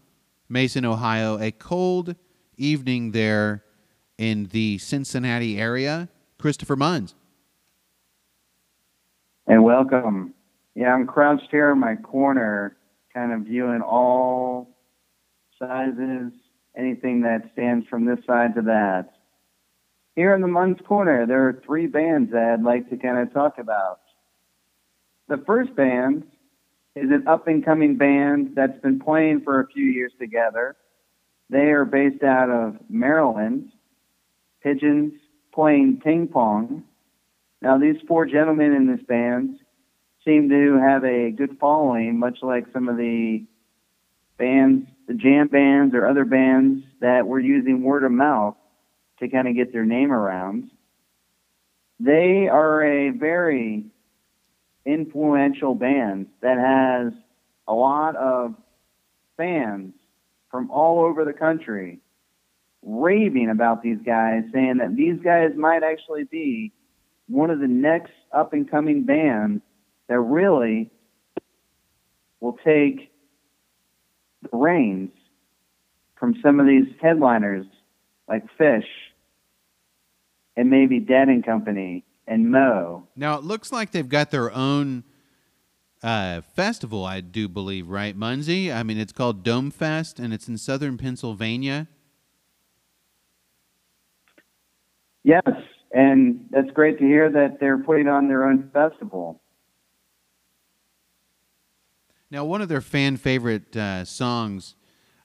Mason, 0.49 0.85
Ohio. 0.85 1.37
A 1.37 1.51
cold 1.51 2.15
evening 2.57 3.11
there 3.11 3.65
in 4.17 4.45
the 4.53 4.79
Cincinnati 4.79 5.59
area. 5.59 6.09
Christopher 6.39 6.77
Munns. 6.77 7.15
And 9.49 9.65
welcome. 9.65 10.35
Yeah, 10.77 10.95
I'm 10.95 11.05
crouched 11.05 11.49
here 11.51 11.73
in 11.73 11.81
my 11.81 11.97
corner, 11.97 12.77
kind 13.19 13.33
of 13.33 13.41
viewing 13.41 13.83
all 13.83 14.69
sizes, 15.59 16.33
anything 16.77 17.23
that 17.23 17.51
stands 17.53 17.85
from 17.89 18.05
this 18.07 18.21
side 18.25 18.55
to 18.55 18.63
that. 18.63 19.11
Here 20.15 20.35
in 20.37 20.41
the 20.41 20.47
Munns 20.47 20.85
Corner, 20.85 21.27
there 21.27 21.49
are 21.49 21.61
three 21.67 21.89
bands 21.89 22.31
that 22.31 22.55
I'd 22.55 22.63
like 22.63 22.89
to 22.91 22.97
kind 22.97 23.19
of 23.19 23.33
talk 23.33 23.59
about. 23.59 23.99
The 25.27 25.43
first 25.45 25.75
band 25.75 26.29
is 26.95 27.11
an 27.11 27.27
up 27.27 27.49
and 27.49 27.65
coming 27.65 27.97
band 27.97 28.53
that's 28.55 28.81
been 28.83 29.01
playing 29.01 29.41
for 29.41 29.61
a 29.61 29.67
few 29.67 29.85
years 29.85 30.13
together. 30.21 30.77
They 31.51 31.73
are 31.73 31.85
based 31.85 32.23
out 32.23 32.51
of 32.51 32.77
Maryland, 32.89 33.73
Pigeons 34.63 35.15
playing 35.53 36.03
ping 36.05 36.29
pong. 36.29 36.85
Now, 37.63 37.79
these 37.79 37.97
four 38.07 38.27
gentlemen 38.27 38.75
in 38.75 38.87
this 38.87 39.05
band 39.09 39.59
seem 40.29 40.51
to 40.51 40.79
have 40.79 41.05
a 41.05 41.31
good 41.31 41.57
following, 41.59 42.19
much 42.19 42.39
like 42.43 42.67
some 42.75 42.89
of 42.89 42.99
the 42.99 43.45
bands, 44.37 44.87
the 45.07 45.15
jam 45.15 45.49
bands 45.49 45.95
or 45.95 46.07
other 46.07 46.27
bands 46.27 46.85
that 47.01 47.27
were 47.27 47.41
using 47.41 47.83
word 47.83 48.05
of 48.05 48.13
mouth 48.13 48.55
to 49.21 49.29
kind 49.29 49.49
of 49.49 49.55
get 49.55 49.73
their 49.73 49.87
name 49.87 50.13
around. 50.13 50.71
They 51.99 52.47
are 52.47 52.85
a 52.85 53.11
very 53.11 53.87
influential 54.85 55.75
band 55.75 56.27
that 56.43 56.59
has 56.59 57.15
a 57.67 57.73
lot 57.73 58.15
of 58.17 58.55
fans 59.39 59.95
from 60.51 60.71
all 60.71 61.01
over 61.05 61.25
the 61.25 61.33
country 61.33 62.01
raving 62.83 63.49
about 63.49 63.83
these 63.83 63.99
guys, 64.05 64.43
saying 64.53 64.77
that 64.79 64.95
these 64.95 65.19
guys 65.25 65.53
might 65.57 65.83
actually 65.83 66.25
be 66.25 66.73
one 67.29 67.51
of 67.51 67.61
the 67.61 67.67
next 67.67 68.13
up 68.31 68.53
and 68.53 68.71
coming 68.71 69.05
bands 69.05 69.63
that 70.09 70.19
really 70.19 70.91
will 72.41 72.59
take 72.65 73.13
the 74.43 74.49
reins 74.53 75.11
from 76.17 76.35
some 76.43 76.61
of 76.61 76.67
these 76.67 76.87
headliners 77.01 77.67
like 78.29 78.45
Phish 78.59 78.85
and 80.57 80.71
maybe 80.71 80.99
Dead 81.01 81.29
and 81.29 81.45
Company 81.45 82.05
and 82.27 82.51
Mo. 82.51 83.07
Now 83.17 83.37
it 83.39 83.45
looks 83.45 83.73
like 83.73 83.93
they've 83.93 84.09
got 84.09 84.31
their 84.31 84.53
own 84.53 85.05
uh, 86.03 86.43
festival, 86.55 87.05
I 87.05 87.21
do 87.21 87.49
believe, 87.49 87.89
right, 87.89 88.17
Munsey? 88.17 88.73
I 88.73 88.83
mean, 88.83 88.99
it's 88.99 89.13
called 89.13 89.43
Dome 89.43 89.71
Fest, 89.71 90.19
and 90.19 90.33
it's 90.33 90.49
in 90.49 90.59
southern 90.59 90.97
Pennsylvania. 90.97 91.89
Yes, 95.25 95.43
and 95.93 96.47
that's 96.51 96.71
great 96.71 96.99
to 96.99 97.05
hear 97.05 97.31
that 97.31 97.59
they're 97.61 97.79
putting 97.79 98.09
on 98.09 98.29
their 98.29 98.45
own 98.45 98.71
festival. 98.73 99.41
Now, 102.31 102.45
one 102.45 102.61
of 102.61 102.69
their 102.69 102.83
fan 102.83 103.17
favorite 103.17 103.75
uh, 103.75 104.05
songs, 104.05 104.75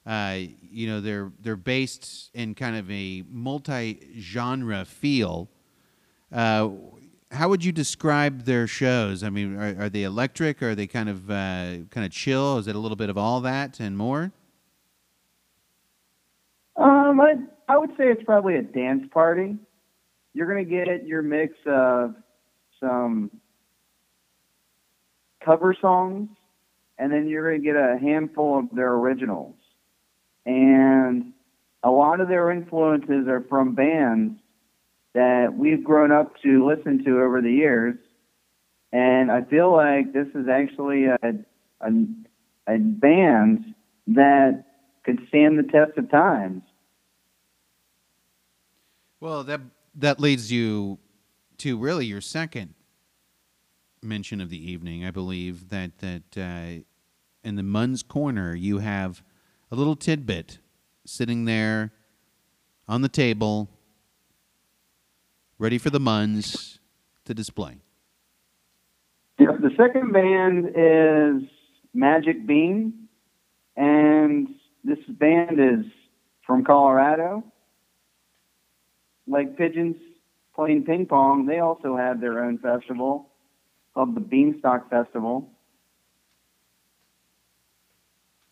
uh, 0.06 0.38
you 0.62 0.86
know, 0.86 1.00
they're 1.00 1.32
they're 1.40 1.56
based 1.56 2.30
in 2.34 2.54
kind 2.54 2.76
of 2.76 2.90
a 2.90 3.24
multi-genre 3.28 4.84
feel. 4.86 5.48
Uh, 6.32 6.70
how 7.30 7.48
would 7.48 7.64
you 7.64 7.72
describe 7.72 8.44
their 8.44 8.66
shows? 8.66 9.22
I 9.22 9.30
mean, 9.30 9.56
are, 9.56 9.84
are 9.84 9.88
they 9.88 10.04
electric? 10.04 10.62
Are 10.62 10.74
they 10.74 10.86
kind 10.86 11.08
of 11.08 11.30
uh, 11.30 11.84
kind 11.90 12.06
of 12.06 12.10
chill? 12.10 12.58
Is 12.58 12.68
it 12.68 12.76
a 12.76 12.78
little 12.78 12.96
bit 12.96 13.10
of 13.10 13.18
all 13.18 13.40
that 13.42 13.80
and 13.80 13.98
more? 13.98 14.32
Um, 16.76 17.20
I, 17.20 17.34
I 17.68 17.76
would 17.76 17.90
say 17.90 18.04
it's 18.10 18.22
probably 18.24 18.56
a 18.56 18.62
dance 18.62 19.04
party. 19.12 19.56
you're 20.32 20.46
going 20.46 20.64
to 20.64 20.70
get 20.70 21.06
your 21.06 21.22
mix 21.22 21.54
of 21.66 22.14
some 22.80 23.30
cover 25.44 25.76
songs, 25.80 26.28
and 26.98 27.12
then 27.12 27.28
you're 27.28 27.50
going 27.50 27.62
to 27.62 27.66
get 27.66 27.76
a 27.76 27.98
handful 28.00 28.58
of 28.58 28.66
their 28.72 28.92
originals. 28.92 29.54
And 30.46 31.32
a 31.82 31.90
lot 31.90 32.20
of 32.20 32.28
their 32.28 32.50
influences 32.50 33.28
are 33.28 33.44
from 33.48 33.74
bands 33.74 34.38
that 35.14 35.54
we've 35.56 35.82
grown 35.82 36.12
up 36.12 36.34
to 36.42 36.66
listen 36.66 37.04
to 37.04 37.20
over 37.20 37.40
the 37.40 37.52
years. 37.52 37.96
And 38.92 39.30
I 39.30 39.42
feel 39.42 39.72
like 39.72 40.12
this 40.12 40.28
is 40.34 40.48
actually 40.48 41.06
a, 41.06 41.18
a, 41.80 41.90
a 42.68 42.78
band 42.78 43.74
that 44.08 44.64
could 45.04 45.20
stand 45.28 45.58
the 45.58 45.64
test 45.64 45.96
of 45.98 46.10
times. 46.10 46.62
Well, 49.20 49.44
that 49.44 49.60
that 49.96 50.20
leads 50.20 50.52
you 50.52 50.98
to 51.58 51.78
really 51.78 52.06
your 52.06 52.20
second 52.20 52.74
mention 54.04 54.40
of 54.40 54.50
the 54.50 54.70
evening. 54.70 55.04
I 55.04 55.10
believe 55.10 55.70
that 55.70 55.98
that 55.98 56.36
uh, 56.36 56.82
in 57.42 57.56
the 57.56 57.62
Mun's 57.62 58.02
corner 58.02 58.54
you 58.54 58.78
have 58.78 59.22
a 59.70 59.76
little 59.76 59.96
tidbit 59.96 60.58
sitting 61.04 61.44
there 61.44 61.92
on 62.88 63.02
the 63.02 63.08
table, 63.08 63.68
ready 65.58 65.78
for 65.78 65.90
the 65.90 65.98
Muns 65.98 66.78
to 67.24 67.34
display. 67.34 67.78
Yep, 69.38 69.60
the 69.60 69.70
second 69.76 70.12
band 70.12 70.68
is 70.76 71.48
Magic 71.92 72.46
Bean, 72.46 73.08
and 73.76 74.48
this 74.84 74.98
band 75.08 75.58
is 75.58 75.90
from 76.46 76.64
Colorado. 76.64 77.42
Like 79.26 79.56
Pigeons 79.56 79.96
playing 80.54 80.84
ping 80.84 81.06
pong, 81.06 81.46
they 81.46 81.58
also 81.58 81.96
have 81.96 82.20
their 82.20 82.44
own 82.44 82.58
festival 82.58 83.30
called 83.94 84.14
the 84.14 84.20
Beanstalk 84.20 84.90
Festival. 84.90 85.48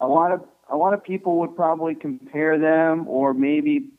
A 0.00 0.06
lot 0.06 0.32
of 0.32 0.44
a 0.70 0.76
lot 0.76 0.94
of 0.94 1.04
people 1.04 1.40
would 1.40 1.54
probably 1.54 1.94
compare 1.94 2.58
them 2.58 3.06
or 3.08 3.34
maybe 3.34 3.90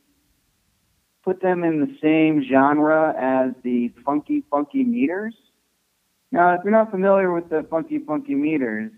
put 1.23 1.41
them 1.41 1.63
in 1.63 1.79
the 1.79 1.97
same 2.01 2.43
genre 2.49 3.13
as 3.17 3.53
the 3.63 3.91
Funky 4.03 4.43
Funky 4.49 4.83
Meters. 4.83 5.35
Now, 6.31 6.55
if 6.55 6.61
you're 6.63 6.71
not 6.71 6.91
familiar 6.91 7.31
with 7.31 7.49
the 7.49 7.65
Funky 7.69 7.99
Funky 7.99 8.33
Meters, 8.33 8.91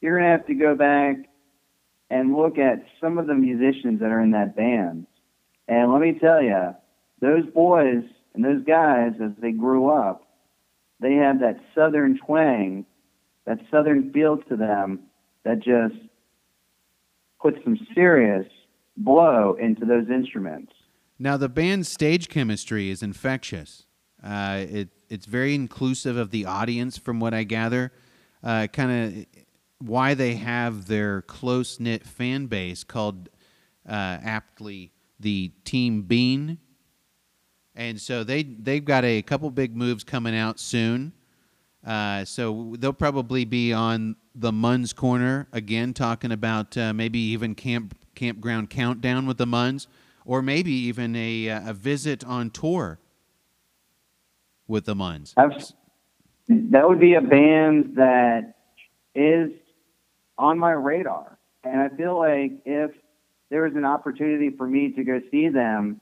you're 0.00 0.18
going 0.18 0.24
to 0.24 0.30
have 0.30 0.46
to 0.46 0.54
go 0.54 0.74
back 0.74 1.16
and 2.10 2.36
look 2.36 2.58
at 2.58 2.84
some 3.00 3.18
of 3.18 3.26
the 3.26 3.34
musicians 3.34 4.00
that 4.00 4.12
are 4.12 4.20
in 4.20 4.30
that 4.30 4.54
band. 4.54 5.06
And 5.66 5.92
let 5.92 6.00
me 6.00 6.16
tell 6.18 6.40
you, 6.40 6.74
those 7.20 7.44
boys 7.46 8.04
and 8.34 8.44
those 8.44 8.62
guys, 8.64 9.12
as 9.22 9.32
they 9.40 9.50
grew 9.50 9.90
up, 9.90 10.25
they 11.00 11.14
have 11.14 11.40
that 11.40 11.58
southern 11.74 12.18
twang, 12.18 12.86
that 13.44 13.58
southern 13.70 14.12
feel 14.12 14.38
to 14.48 14.56
them 14.56 15.00
that 15.44 15.58
just 15.58 15.94
puts 17.40 17.58
some 17.64 17.78
serious 17.94 18.46
blow 18.96 19.56
into 19.60 19.84
those 19.84 20.08
instruments. 20.08 20.72
Now, 21.18 21.36
the 21.36 21.48
band's 21.48 21.88
stage 21.88 22.28
chemistry 22.28 22.90
is 22.90 23.02
infectious. 23.02 23.86
Uh, 24.22 24.64
it 24.68 24.88
it's 25.08 25.26
very 25.26 25.54
inclusive 25.54 26.16
of 26.16 26.30
the 26.30 26.44
audience, 26.46 26.98
from 26.98 27.20
what 27.20 27.32
I 27.32 27.44
gather. 27.44 27.92
Uh, 28.42 28.66
kind 28.66 28.90
of 28.90 29.26
why 29.78 30.14
they 30.14 30.34
have 30.34 30.86
their 30.86 31.22
close 31.22 31.78
knit 31.78 32.04
fan 32.04 32.46
base 32.46 32.82
called 32.82 33.28
uh, 33.88 34.18
aptly 34.22 34.92
the 35.20 35.52
Team 35.64 36.02
Bean, 36.02 36.58
and 37.76 38.00
so 38.00 38.24
they 38.24 38.42
they've 38.42 38.84
got 38.84 39.04
a 39.04 39.22
couple 39.22 39.50
big 39.50 39.76
moves 39.76 40.02
coming 40.02 40.34
out 40.34 40.58
soon. 40.58 41.12
Uh, 41.84 42.24
so 42.24 42.74
they'll 42.78 42.92
probably 42.92 43.44
be 43.44 43.72
on 43.72 44.16
the 44.34 44.50
Muns 44.50 44.94
corner 44.94 45.46
again, 45.52 45.94
talking 45.94 46.32
about 46.32 46.76
uh, 46.76 46.92
maybe 46.92 47.18
even 47.18 47.54
camp 47.54 47.94
campground 48.14 48.70
countdown 48.70 49.26
with 49.26 49.38
the 49.38 49.46
Muns, 49.46 49.86
or 50.24 50.42
maybe 50.42 50.72
even 50.72 51.14
a 51.14 51.50
uh, 51.50 51.70
a 51.70 51.74
visit 51.74 52.24
on 52.24 52.50
tour 52.50 52.98
with 54.66 54.86
the 54.86 54.94
Muns. 54.94 55.34
That 56.48 56.88
would 56.88 57.00
be 57.00 57.14
a 57.14 57.20
band 57.20 57.96
that 57.96 58.54
is 59.14 59.50
on 60.38 60.58
my 60.58 60.72
radar, 60.72 61.38
and 61.62 61.80
I 61.80 61.88
feel 61.90 62.18
like 62.18 62.52
if 62.64 62.90
there 63.50 63.66
is 63.66 63.76
an 63.76 63.84
opportunity 63.84 64.50
for 64.50 64.66
me 64.66 64.90
to 64.92 65.04
go 65.04 65.20
see 65.30 65.48
them, 65.48 66.00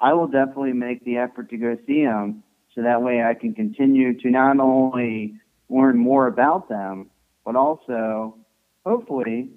I 0.00 0.12
will 0.14 0.28
definitely 0.28 0.72
make 0.72 1.04
the 1.04 1.16
effort 1.16 1.50
to 1.50 1.56
go 1.56 1.76
see 1.86 2.04
them, 2.04 2.42
so 2.74 2.82
that 2.82 3.02
way 3.02 3.22
I 3.22 3.34
can 3.34 3.54
continue 3.54 4.18
to 4.20 4.30
not 4.30 4.60
only 4.60 5.34
learn 5.68 5.98
more 5.98 6.26
about 6.26 6.68
them, 6.68 7.10
but 7.44 7.56
also 7.56 8.36
hopefully 8.84 9.50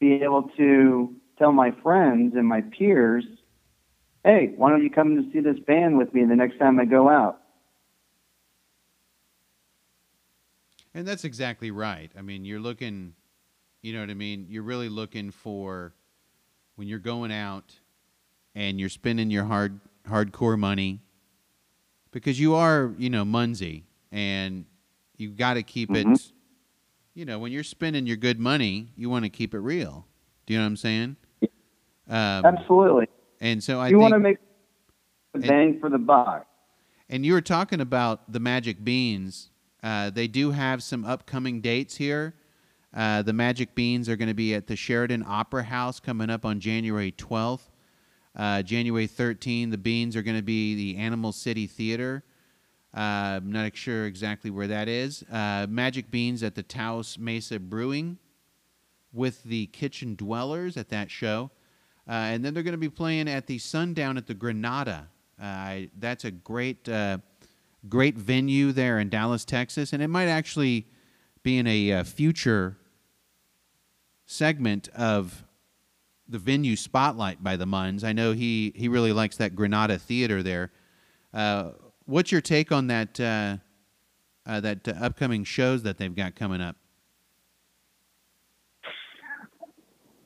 be 0.00 0.14
able 0.22 0.50
to 0.56 1.14
tell 1.38 1.52
my 1.52 1.70
friends 1.82 2.34
and 2.36 2.46
my 2.46 2.60
peers 2.60 3.24
hey, 4.24 4.52
why 4.56 4.70
don't 4.70 4.82
you 4.82 4.90
come 4.90 5.16
to 5.16 5.30
see 5.32 5.40
this 5.40 5.58
band 5.60 5.96
with 5.96 6.12
me 6.12 6.24
the 6.24 6.36
next 6.36 6.58
time 6.58 6.78
I 6.78 6.84
go 6.84 7.08
out? 7.08 7.40
And 10.92 11.06
that's 11.06 11.24
exactly 11.24 11.70
right. 11.70 12.10
I 12.18 12.22
mean, 12.22 12.44
you're 12.44 12.60
looking, 12.60 13.14
you 13.80 13.92
know 13.92 14.00
what 14.00 14.10
I 14.10 14.14
mean? 14.14 14.46
You're 14.48 14.64
really 14.64 14.88
looking 14.88 15.30
for 15.30 15.94
when 16.74 16.88
you're 16.88 16.98
going 16.98 17.32
out 17.32 17.78
and 18.58 18.80
you're 18.80 18.88
spending 18.88 19.30
your 19.30 19.44
hard 19.44 19.80
hardcore 20.08 20.58
money 20.58 21.00
because 22.10 22.40
you 22.40 22.54
are, 22.54 22.92
you 22.98 23.08
know, 23.08 23.24
Munsey 23.24 23.84
and 24.10 24.64
you 25.16 25.30
got 25.30 25.54
to 25.54 25.62
keep 25.62 25.90
mm-hmm. 25.90 26.12
it 26.12 26.32
you 27.18 27.24
know, 27.24 27.40
when 27.40 27.50
you're 27.50 27.64
spending 27.64 28.06
your 28.06 28.16
good 28.16 28.38
money, 28.38 28.92
you 28.94 29.10
want 29.10 29.24
to 29.24 29.28
keep 29.28 29.52
it 29.52 29.58
real. 29.58 30.06
Do 30.46 30.54
you 30.54 30.60
know 30.60 30.66
what 30.66 30.68
I'm 30.68 30.76
saying? 30.76 31.16
Um, 32.08 32.46
Absolutely. 32.46 33.08
And 33.40 33.62
so 33.62 33.80
I 33.80 33.88
you 33.88 33.98
want 33.98 34.14
to 34.14 34.20
make 34.20 34.38
bang 35.34 35.72
and, 35.72 35.80
for 35.80 35.90
the 35.90 35.98
buck. 35.98 36.46
And 37.10 37.26
you 37.26 37.32
were 37.32 37.40
talking 37.40 37.80
about 37.80 38.32
the 38.32 38.38
Magic 38.38 38.84
Beans. 38.84 39.50
Uh, 39.82 40.08
they 40.10 40.28
do 40.28 40.52
have 40.52 40.82
some 40.82 41.04
upcoming 41.04 41.60
dates 41.60 41.96
here. 41.96 42.34
Uh, 42.94 43.22
the 43.22 43.32
Magic 43.32 43.74
Beans 43.74 44.08
are 44.08 44.16
going 44.16 44.28
to 44.28 44.34
be 44.34 44.54
at 44.54 44.68
the 44.68 44.76
Sheridan 44.76 45.24
Opera 45.26 45.64
House 45.64 45.98
coming 45.98 46.30
up 46.30 46.46
on 46.46 46.60
January 46.60 47.12
12th. 47.12 47.68
Uh, 48.38 48.62
January 48.62 49.08
13th, 49.08 49.72
the 49.72 49.78
Beans 49.78 50.14
are 50.14 50.22
going 50.22 50.36
to 50.36 50.42
be 50.42 50.76
the 50.76 50.96
Animal 50.96 51.32
City 51.32 51.66
Theater. 51.66 52.22
Uh, 52.96 53.40
I'm 53.40 53.50
not 53.50 53.76
sure 53.76 54.06
exactly 54.06 54.50
where 54.50 54.68
that 54.68 54.88
is. 54.88 55.24
Uh, 55.30 55.66
Magic 55.68 56.10
Beans 56.10 56.44
at 56.44 56.54
the 56.54 56.62
Taos 56.62 57.18
Mesa 57.18 57.58
Brewing 57.58 58.16
with 59.12 59.42
the 59.42 59.66
Kitchen 59.66 60.14
Dwellers 60.14 60.76
at 60.76 60.88
that 60.90 61.10
show. 61.10 61.50
Uh, 62.08 62.12
and 62.12 62.44
then 62.44 62.54
they're 62.54 62.62
going 62.62 62.72
to 62.72 62.78
be 62.78 62.88
playing 62.88 63.28
at 63.28 63.46
the 63.48 63.58
Sundown 63.58 64.16
at 64.16 64.28
the 64.28 64.34
Granada. 64.34 65.08
Uh, 65.42 65.80
that's 65.98 66.24
a 66.24 66.30
great, 66.30 66.88
uh, 66.88 67.18
great 67.88 68.16
venue 68.16 68.70
there 68.70 69.00
in 69.00 69.08
Dallas, 69.08 69.44
Texas, 69.44 69.92
and 69.92 70.00
it 70.00 70.08
might 70.08 70.28
actually 70.28 70.86
be 71.42 71.58
in 71.58 71.66
a 71.66 72.04
future 72.04 72.78
segment 74.26 74.88
of 74.90 75.44
the 76.28 76.38
venue 76.38 76.76
spotlight 76.76 77.42
by 77.42 77.56
the 77.56 77.64
Muns. 77.64 78.04
I 78.04 78.12
know 78.12 78.32
he 78.32 78.72
he 78.76 78.88
really 78.88 79.12
likes 79.12 79.36
that 79.36 79.54
Granada 79.54 79.98
theater 79.98 80.42
there. 80.42 80.70
Uh, 81.32 81.70
what's 82.04 82.30
your 82.30 82.40
take 82.40 82.70
on 82.72 82.88
that 82.88 83.18
uh, 83.18 83.56
that 84.60 84.88
upcoming 85.00 85.44
shows 85.44 85.82
that 85.82 85.98
they've 85.98 86.14
got 86.14 86.36
coming 86.36 86.60
up? 86.60 86.76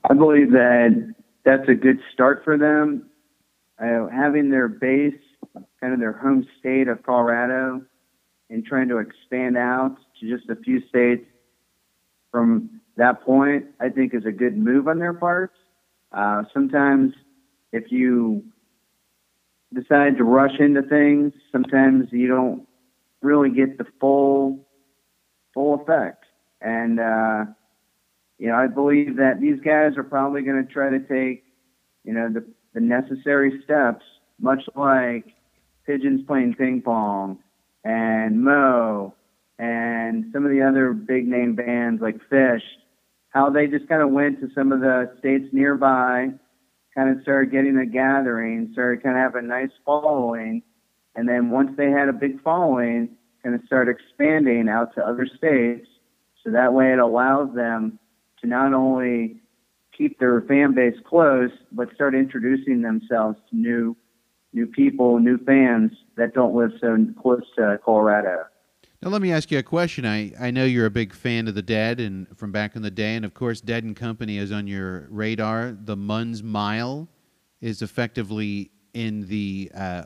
I 0.08 0.14
believe 0.14 0.50
that 0.52 1.14
that's 1.44 1.68
a 1.68 1.74
good 1.74 2.00
start 2.12 2.42
for 2.44 2.58
them. 2.58 3.08
Uh, 3.82 4.08
having 4.08 4.50
their 4.50 4.68
base, 4.68 5.14
kind 5.80 5.92
of 5.92 5.98
their 5.98 6.12
home 6.12 6.46
state 6.58 6.88
of 6.88 7.02
Colorado, 7.02 7.82
and 8.50 8.64
trying 8.64 8.88
to 8.88 8.98
expand 8.98 9.56
out 9.56 9.96
to 10.20 10.36
just 10.36 10.48
a 10.50 10.56
few 10.56 10.86
states 10.88 11.24
from 12.30 12.80
that 12.96 13.22
point, 13.22 13.66
I 13.80 13.88
think 13.88 14.14
is 14.14 14.26
a 14.26 14.32
good 14.32 14.56
move 14.56 14.88
on 14.88 14.98
their 14.98 15.14
part. 15.14 15.52
Uh, 16.12 16.42
sometimes 16.52 17.14
if 17.72 17.90
you 17.90 18.44
decide 19.72 20.18
to 20.18 20.24
rush 20.24 20.58
into 20.58 20.82
things, 20.82 21.32
sometimes 21.50 22.08
you 22.12 22.28
don't 22.28 22.66
really 23.22 23.50
get 23.50 23.78
the 23.78 23.86
full 24.00 24.66
full 25.54 25.74
effect. 25.82 26.24
And 26.60 27.00
uh, 27.00 27.44
you 28.38 28.48
know, 28.48 28.56
I 28.56 28.66
believe 28.66 29.16
that 29.16 29.40
these 29.40 29.60
guys 29.60 29.96
are 29.96 30.04
probably 30.04 30.42
going 30.42 30.66
to 30.66 30.72
try 30.72 30.90
to 30.90 30.98
take, 30.98 31.44
you 32.04 32.12
know, 32.12 32.28
the, 32.28 32.44
the 32.74 32.80
necessary 32.80 33.60
steps, 33.64 34.04
much 34.40 34.62
like 34.74 35.26
Pigeons 35.86 36.22
playing 36.26 36.54
ping 36.54 36.82
pong 36.82 37.38
and 37.84 38.42
Mo 38.42 39.14
and 39.58 40.30
some 40.32 40.44
of 40.44 40.50
the 40.50 40.62
other 40.62 40.92
big 40.92 41.26
name 41.26 41.54
bands 41.54 42.02
like 42.02 42.16
Phish, 42.30 42.62
how 43.32 43.50
they 43.50 43.66
just 43.66 43.88
kind 43.88 44.02
of 44.02 44.10
went 44.10 44.40
to 44.40 44.48
some 44.54 44.72
of 44.72 44.80
the 44.80 45.10
states 45.18 45.46
nearby 45.52 46.28
kind 46.94 47.08
of 47.08 47.22
started 47.22 47.50
getting 47.50 47.78
a 47.78 47.86
gathering, 47.86 48.68
started 48.72 49.02
kind 49.02 49.16
of 49.16 49.22
having 49.22 49.44
a 49.44 49.48
nice 49.48 49.70
following, 49.84 50.62
and 51.14 51.28
then 51.28 51.50
once 51.50 51.70
they 51.76 51.90
had 51.90 52.08
a 52.08 52.12
big 52.12 52.42
following, 52.42 53.08
kind 53.42 53.54
of 53.54 53.62
start 53.66 53.88
expanding 53.88 54.68
out 54.68 54.94
to 54.94 55.06
other 55.06 55.26
states. 55.26 55.86
So 56.44 56.50
that 56.50 56.72
way, 56.72 56.92
it 56.92 56.98
allows 56.98 57.54
them 57.54 57.98
to 58.40 58.46
not 58.46 58.74
only 58.74 59.40
keep 59.96 60.18
their 60.18 60.42
fan 60.42 60.74
base 60.74 60.98
close, 61.06 61.50
but 61.70 61.94
start 61.94 62.14
introducing 62.14 62.82
themselves 62.82 63.38
to 63.50 63.56
new 63.56 63.96
new 64.54 64.66
people, 64.66 65.18
new 65.18 65.38
fans 65.38 65.92
that 66.16 66.34
don't 66.34 66.54
live 66.54 66.72
so 66.78 66.98
close 67.20 67.42
to 67.56 67.78
Colorado. 67.82 68.44
Now, 69.02 69.10
let 69.10 69.20
me 69.20 69.32
ask 69.32 69.50
you 69.50 69.58
a 69.58 69.64
question. 69.64 70.06
I, 70.06 70.32
I 70.40 70.52
know 70.52 70.64
you're 70.64 70.86
a 70.86 70.90
big 70.90 71.12
fan 71.12 71.48
of 71.48 71.56
the 71.56 71.62
Dead 71.62 71.98
and 71.98 72.28
from 72.38 72.52
back 72.52 72.76
in 72.76 72.82
the 72.82 72.90
day, 72.90 73.16
and 73.16 73.24
of 73.24 73.34
course, 73.34 73.60
Dead 73.60 73.82
and 73.82 73.96
Company 73.96 74.38
is 74.38 74.52
on 74.52 74.68
your 74.68 75.08
radar. 75.10 75.72
The 75.72 75.96
Munz 75.96 76.40
Mile 76.40 77.08
is 77.60 77.82
effectively 77.82 78.70
in 78.94 79.26
the 79.26 79.72
uh, 79.74 80.04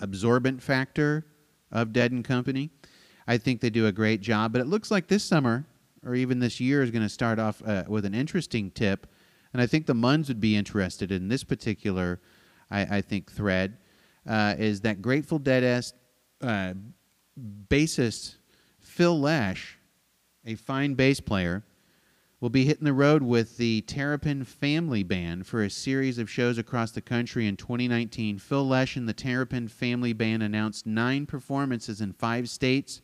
absorbent 0.00 0.60
factor 0.60 1.24
of 1.70 1.92
Dead 1.92 2.10
and 2.10 2.24
Company. 2.24 2.70
I 3.28 3.38
think 3.38 3.60
they 3.60 3.70
do 3.70 3.86
a 3.86 3.92
great 3.92 4.22
job, 4.22 4.50
but 4.50 4.60
it 4.60 4.66
looks 4.66 4.90
like 4.90 5.06
this 5.06 5.22
summer 5.22 5.64
or 6.04 6.16
even 6.16 6.40
this 6.40 6.58
year 6.58 6.82
is 6.82 6.90
going 6.90 7.04
to 7.04 7.08
start 7.08 7.38
off 7.38 7.62
uh, 7.64 7.84
with 7.86 8.04
an 8.04 8.14
interesting 8.14 8.72
tip, 8.72 9.06
and 9.52 9.62
I 9.62 9.66
think 9.66 9.86
the 9.86 9.94
Munz 9.94 10.26
would 10.26 10.40
be 10.40 10.56
interested 10.56 11.12
in 11.12 11.28
this 11.28 11.44
particular, 11.44 12.20
I, 12.72 12.96
I 12.96 13.00
think, 13.02 13.30
thread. 13.30 13.78
Uh, 14.28 14.56
is 14.58 14.80
that 14.80 15.00
Grateful 15.00 15.38
Dead 15.38 15.84
uh, 16.42 16.74
bassist 17.38 18.36
Phil 18.80 19.18
Lesh, 19.18 19.78
a 20.44 20.54
fine 20.54 20.94
bass 20.94 21.20
player, 21.20 21.64
will 22.40 22.50
be 22.50 22.64
hitting 22.64 22.84
the 22.84 22.92
road 22.92 23.22
with 23.22 23.56
the 23.56 23.80
Terrapin 23.82 24.44
Family 24.44 25.02
Band 25.02 25.46
for 25.46 25.62
a 25.62 25.70
series 25.70 26.18
of 26.18 26.30
shows 26.30 26.58
across 26.58 26.92
the 26.92 27.00
country 27.00 27.46
in 27.46 27.56
2019. 27.56 28.38
Phil 28.38 28.66
Lesh 28.66 28.96
and 28.96 29.08
the 29.08 29.14
Terrapin 29.14 29.68
Family 29.68 30.12
Band 30.12 30.42
announced 30.42 30.86
nine 30.86 31.26
performances 31.26 32.00
in 32.00 32.12
five 32.12 32.48
states 32.48 33.00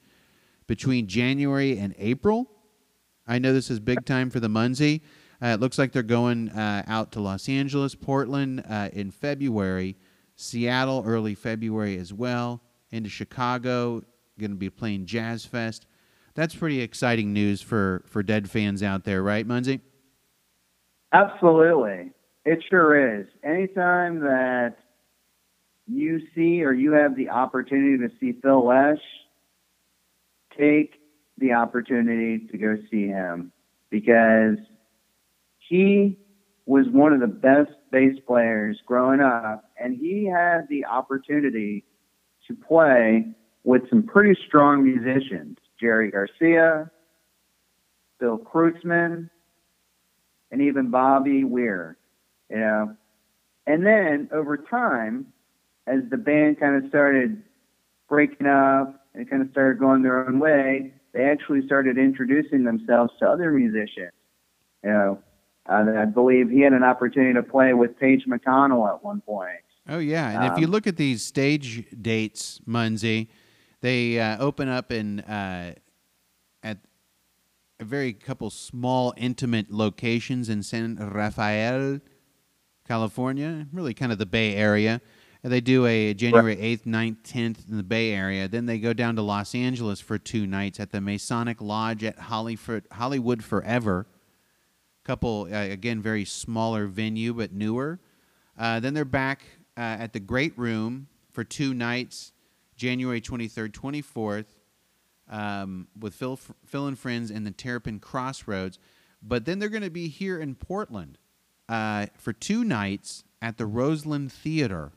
between 0.66 1.06
January 1.06 1.78
and 1.78 1.94
April. 1.98 2.50
I 3.26 3.38
know 3.38 3.52
this 3.52 3.70
is 3.70 3.80
big 3.80 4.04
time 4.04 4.30
for 4.30 4.40
the 4.40 4.48
Munzie. 4.48 5.00
Uh, 5.42 5.48
it 5.48 5.60
looks 5.60 5.78
like 5.78 5.92
they're 5.92 6.02
going 6.02 6.50
uh, 6.50 6.84
out 6.86 7.10
to 7.12 7.20
Los 7.20 7.48
Angeles, 7.48 7.94
Portland 7.94 8.64
uh, 8.68 8.90
in 8.92 9.10
February, 9.10 9.96
Seattle 10.36 11.02
early 11.06 11.34
February 11.34 11.98
as 11.98 12.12
well, 12.12 12.62
into 12.90 13.08
Chicago 13.10 14.02
going 14.38 14.50
to 14.50 14.56
be 14.56 14.70
playing 14.70 15.06
Jazz 15.06 15.44
Fest. 15.44 15.86
That's 16.34 16.54
pretty 16.54 16.80
exciting 16.80 17.32
news 17.32 17.60
for, 17.60 18.04
for 18.06 18.22
Dead 18.22 18.48
fans 18.48 18.82
out 18.82 19.04
there, 19.04 19.22
right, 19.22 19.46
Munzie? 19.46 19.80
Absolutely. 21.12 22.12
It 22.44 22.64
sure 22.70 23.20
is. 23.20 23.26
Anytime 23.44 24.20
that 24.20 24.76
you 25.86 26.20
see 26.34 26.64
or 26.64 26.72
you 26.72 26.92
have 26.92 27.16
the 27.16 27.28
opportunity 27.28 27.98
to 27.98 28.14
see 28.18 28.38
Phil 28.40 28.66
Lesh, 28.66 29.02
take 30.58 30.94
the 31.38 31.52
opportunity 31.52 32.46
to 32.48 32.58
go 32.58 32.76
see 32.90 33.06
him 33.06 33.52
because 33.90 34.56
he 35.58 36.18
was 36.66 36.86
one 36.88 37.12
of 37.12 37.20
the 37.20 37.26
best 37.26 37.72
bass 37.90 38.16
players 38.26 38.78
growing 38.86 39.20
up, 39.20 39.64
and 39.78 39.96
he 39.96 40.24
had 40.26 40.66
the 40.68 40.84
opportunity 40.84 41.84
to 42.46 42.54
play 42.54 43.26
with 43.64 43.88
some 43.88 44.02
pretty 44.02 44.38
strong 44.46 44.84
musicians 44.84 45.58
Jerry 45.80 46.10
Garcia, 46.10 46.90
Bill 48.20 48.38
Kreutzmann, 48.38 49.28
and 50.50 50.62
even 50.62 50.90
Bobby 50.90 51.44
Weir. 51.44 51.96
You 52.50 52.58
know, 52.58 52.96
and 53.66 53.84
then 53.84 54.28
over 54.32 54.56
time, 54.56 55.32
as 55.86 56.00
the 56.10 56.16
band 56.16 56.60
kind 56.60 56.82
of 56.82 56.88
started 56.88 57.42
breaking 58.08 58.46
up 58.46 59.06
and 59.14 59.28
kind 59.28 59.42
of 59.42 59.50
started 59.50 59.78
going 59.78 60.02
their 60.02 60.26
own 60.26 60.38
way, 60.38 60.92
they 61.12 61.24
actually 61.24 61.64
started 61.66 61.98
introducing 61.98 62.64
themselves 62.64 63.12
to 63.18 63.26
other 63.26 63.50
musicians. 63.50 64.12
You 64.84 64.90
know, 64.90 65.18
uh, 65.68 65.84
I 65.96 66.04
believe 66.06 66.50
he 66.50 66.60
had 66.60 66.72
an 66.72 66.82
opportunity 66.82 67.34
to 67.34 67.42
play 67.42 67.72
with 67.72 67.98
Page 67.98 68.24
McConnell 68.26 68.88
at 68.92 69.04
one 69.04 69.20
point. 69.20 69.60
Oh 69.88 69.98
yeah, 69.98 70.28
and 70.30 70.44
um, 70.44 70.52
if 70.52 70.58
you 70.58 70.66
um, 70.66 70.72
look 70.72 70.86
at 70.86 70.96
these 70.96 71.24
stage 71.24 71.84
dates, 72.00 72.60
Munzie, 72.68 73.28
they 73.82 74.18
uh, 74.18 74.38
open 74.38 74.68
up 74.68 74.90
in 74.90 75.20
uh, 75.20 75.74
at 76.62 76.78
a 77.78 77.84
very 77.84 78.12
couple 78.12 78.48
small, 78.48 79.12
intimate 79.16 79.70
locations 79.70 80.48
in 80.48 80.62
San 80.62 80.96
Rafael, 80.96 82.00
California, 82.86 83.66
really 83.72 83.92
kind 83.92 84.12
of 84.12 84.18
the 84.18 84.26
Bay 84.26 84.54
Area. 84.54 85.00
And 85.42 85.52
they 85.52 85.60
do 85.60 85.84
a 85.86 86.14
January 86.14 86.54
8th, 86.54 86.84
9th, 86.84 87.16
10th 87.24 87.68
in 87.68 87.76
the 87.76 87.82
Bay 87.82 88.12
Area. 88.12 88.46
Then 88.46 88.66
they 88.66 88.78
go 88.78 88.92
down 88.92 89.16
to 89.16 89.22
Los 89.22 89.56
Angeles 89.56 89.98
for 90.00 90.16
two 90.16 90.46
nights 90.46 90.78
at 90.78 90.92
the 90.92 91.00
Masonic 91.00 91.60
Lodge 91.60 92.04
at 92.04 92.16
Hollywood 92.20 93.42
Forever. 93.42 94.06
Couple, 95.02 95.48
uh, 95.52 95.56
again, 95.56 96.00
very 96.00 96.24
smaller 96.24 96.86
venue, 96.86 97.34
but 97.34 97.52
newer. 97.52 97.98
Uh, 98.56 98.78
then 98.78 98.94
they're 98.94 99.04
back 99.04 99.42
uh, 99.76 99.80
at 99.80 100.12
the 100.12 100.20
Grate 100.20 100.56
Room 100.56 101.08
for 101.32 101.42
two 101.42 101.74
nights 101.74 102.32
January 102.76 103.20
23rd, 103.20 103.70
24th, 103.72 104.46
um, 105.30 105.88
with 105.98 106.14
Phil, 106.14 106.36
Phil 106.36 106.86
and 106.86 106.98
Friends 106.98 107.30
and 107.30 107.46
the 107.46 107.50
Terrapin 107.50 108.00
Crossroads. 108.00 108.78
But 109.22 109.44
then 109.44 109.58
they're 109.58 109.68
going 109.68 109.82
to 109.82 109.90
be 109.90 110.08
here 110.08 110.38
in 110.38 110.54
Portland 110.54 111.18
uh, 111.68 112.06
for 112.18 112.32
two 112.32 112.64
nights 112.64 113.24
at 113.40 113.56
the 113.56 113.66
Roseland 113.66 114.32
Theater. 114.32 114.92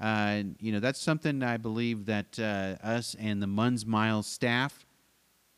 Uh, 0.00 0.42
you 0.58 0.72
know, 0.72 0.80
that's 0.80 1.00
something 1.00 1.42
I 1.42 1.56
believe 1.56 2.06
that 2.06 2.38
uh, 2.38 2.86
us 2.86 3.14
and 3.18 3.42
the 3.42 3.46
Munz 3.46 3.84
Miles 3.84 4.26
staff 4.26 4.86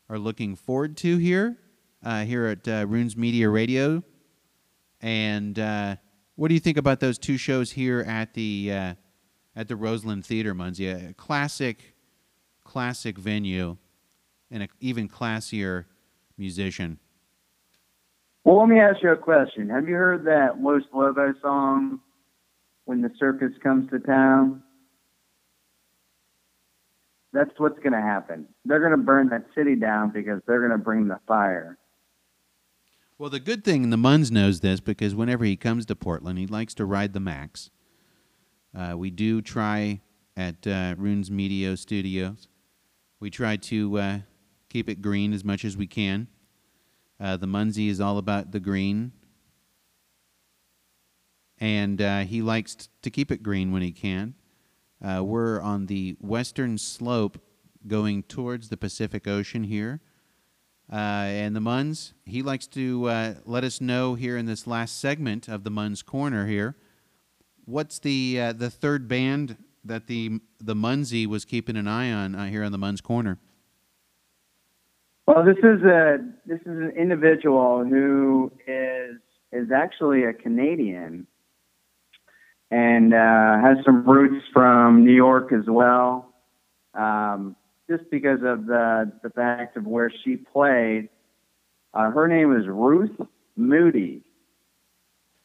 are 0.09 0.19
looking 0.19 0.55
forward 0.55 0.97
to 0.97 1.17
here, 1.17 1.57
uh, 2.03 2.23
here 2.23 2.47
at 2.47 2.67
uh, 2.67 2.85
Runes 2.87 3.15
Media 3.15 3.49
Radio. 3.49 4.03
And 5.01 5.57
uh, 5.57 5.95
what 6.35 6.49
do 6.49 6.53
you 6.53 6.59
think 6.59 6.77
about 6.77 6.99
those 6.99 7.17
two 7.17 7.37
shows 7.37 7.71
here 7.71 8.01
at 8.01 8.33
the 8.33 8.95
at 9.55 9.67
the 9.67 9.75
Roseland 9.75 10.25
Theater, 10.25 10.53
Munzie, 10.53 11.09
a 11.09 11.13
classic, 11.13 11.95
classic 12.63 13.17
venue, 13.17 13.77
and 14.49 14.63
an 14.63 14.69
even 14.79 15.07
classier 15.07 15.85
musician. 16.37 16.99
Well, 18.43 18.59
let 18.59 18.67
me 18.67 18.79
ask 18.79 19.01
you 19.01 19.11
a 19.11 19.15
question. 19.15 19.69
Have 19.69 19.87
you 19.87 19.95
heard 19.95 20.25
that 20.25 20.61
Los 20.61 20.83
Lobos 20.93 21.35
song, 21.41 22.01
When 22.85 23.01
the 23.01 23.11
Circus 23.17 23.53
Comes 23.61 23.89
to 23.91 23.99
Town? 23.99 24.61
That's 27.31 27.51
what's 27.57 27.79
going 27.79 27.93
to 27.93 28.01
happen. 28.01 28.47
They're 28.65 28.79
going 28.79 28.91
to 28.91 28.97
burn 28.97 29.29
that 29.29 29.45
city 29.55 29.75
down 29.75 30.11
because 30.11 30.41
they're 30.45 30.59
going 30.59 30.77
to 30.77 30.77
bring 30.77 31.07
the 31.07 31.19
fire. 31.27 31.77
Well, 33.17 33.29
the 33.29 33.39
good 33.39 33.63
thing, 33.63 33.89
the 33.89 33.97
Munz 33.97 34.31
knows 34.31 34.59
this 34.59 34.79
because 34.81 35.15
whenever 35.15 35.45
he 35.45 35.55
comes 35.55 35.85
to 35.85 35.95
Portland, 35.95 36.37
he 36.37 36.45
likes 36.45 36.73
to 36.75 36.85
ride 36.85 37.13
the 37.13 37.19
Max. 37.19 37.69
Uh, 38.75 38.97
we 38.97 39.11
do 39.11 39.39
try 39.41 40.01
at 40.35 40.65
uh, 40.65 40.95
Runes 40.97 41.29
Media 41.29 41.77
Studios. 41.77 42.47
We 43.19 43.29
try 43.29 43.55
to 43.57 43.99
uh, 43.99 44.19
keep 44.69 44.89
it 44.89 45.01
green 45.01 45.31
as 45.31 45.43
much 45.43 45.63
as 45.63 45.77
we 45.77 45.85
can. 45.85 46.27
Uh, 47.19 47.37
the 47.37 47.45
Munzie 47.45 47.89
is 47.89 48.01
all 48.01 48.17
about 48.17 48.51
the 48.51 48.59
green, 48.59 49.11
and 51.59 52.01
uh, 52.01 52.21
he 52.21 52.41
likes 52.41 52.75
t- 52.75 52.87
to 53.03 53.11
keep 53.11 53.31
it 53.31 53.43
green 53.43 53.71
when 53.71 53.83
he 53.83 53.91
can. 53.91 54.33
Uh, 55.03 55.23
we're 55.23 55.61
on 55.61 55.85
the 55.85 56.17
western 56.19 56.79
slope 56.79 57.37
going 57.85 58.23
towards 58.23 58.69
the 58.69 58.77
Pacific 58.77 59.27
Ocean 59.27 59.63
here. 59.65 60.01
And 60.89 61.55
the 61.55 61.61
Munz, 61.61 62.13
he 62.25 62.41
likes 62.41 62.67
to 62.67 63.35
let 63.45 63.63
us 63.63 63.81
know 63.81 64.15
here 64.15 64.37
in 64.37 64.45
this 64.45 64.67
last 64.67 64.99
segment 64.99 65.47
of 65.47 65.63
the 65.63 65.71
Munz 65.71 66.01
Corner 66.03 66.45
here 66.47 66.75
what's 67.65 67.99
the 67.99 68.39
uh, 68.39 68.53
the 68.53 68.69
third 68.69 69.07
band 69.07 69.57
that 69.83 70.07
the 70.07 70.39
the 70.59 70.75
Munzie 70.75 71.27
was 71.27 71.45
keeping 71.45 71.75
an 71.77 71.87
eye 71.87 72.11
on 72.11 72.35
uh, 72.35 72.45
here 72.45 72.63
on 72.63 72.71
the 72.71 72.77
Munz 72.77 73.01
Corner? 73.01 73.39
Well, 75.27 75.45
this 75.45 75.57
is 75.57 75.81
a 75.83 76.17
this 76.45 76.59
is 76.61 76.67
an 76.67 76.93
individual 76.97 77.85
who 77.85 78.51
is 78.67 79.17
is 79.51 79.71
actually 79.71 80.23
a 80.23 80.33
Canadian 80.33 81.27
and 82.71 83.13
uh, 83.13 83.61
has 83.61 83.77
some 83.85 84.03
roots 84.03 84.43
from 84.51 85.05
New 85.05 85.13
York 85.13 85.53
as 85.53 85.65
well. 85.67 86.33
Um, 86.93 87.55
just 87.89 88.03
because 88.11 88.39
of 88.43 88.65
the 88.65 89.11
the 89.23 89.29
fact 89.29 89.77
of 89.77 89.85
where 89.85 90.11
she 90.23 90.35
played, 90.35 91.09
uh, 91.93 92.11
her 92.11 92.27
name 92.27 92.55
is 92.55 92.67
Ruth 92.67 93.15
Moody. 93.55 94.23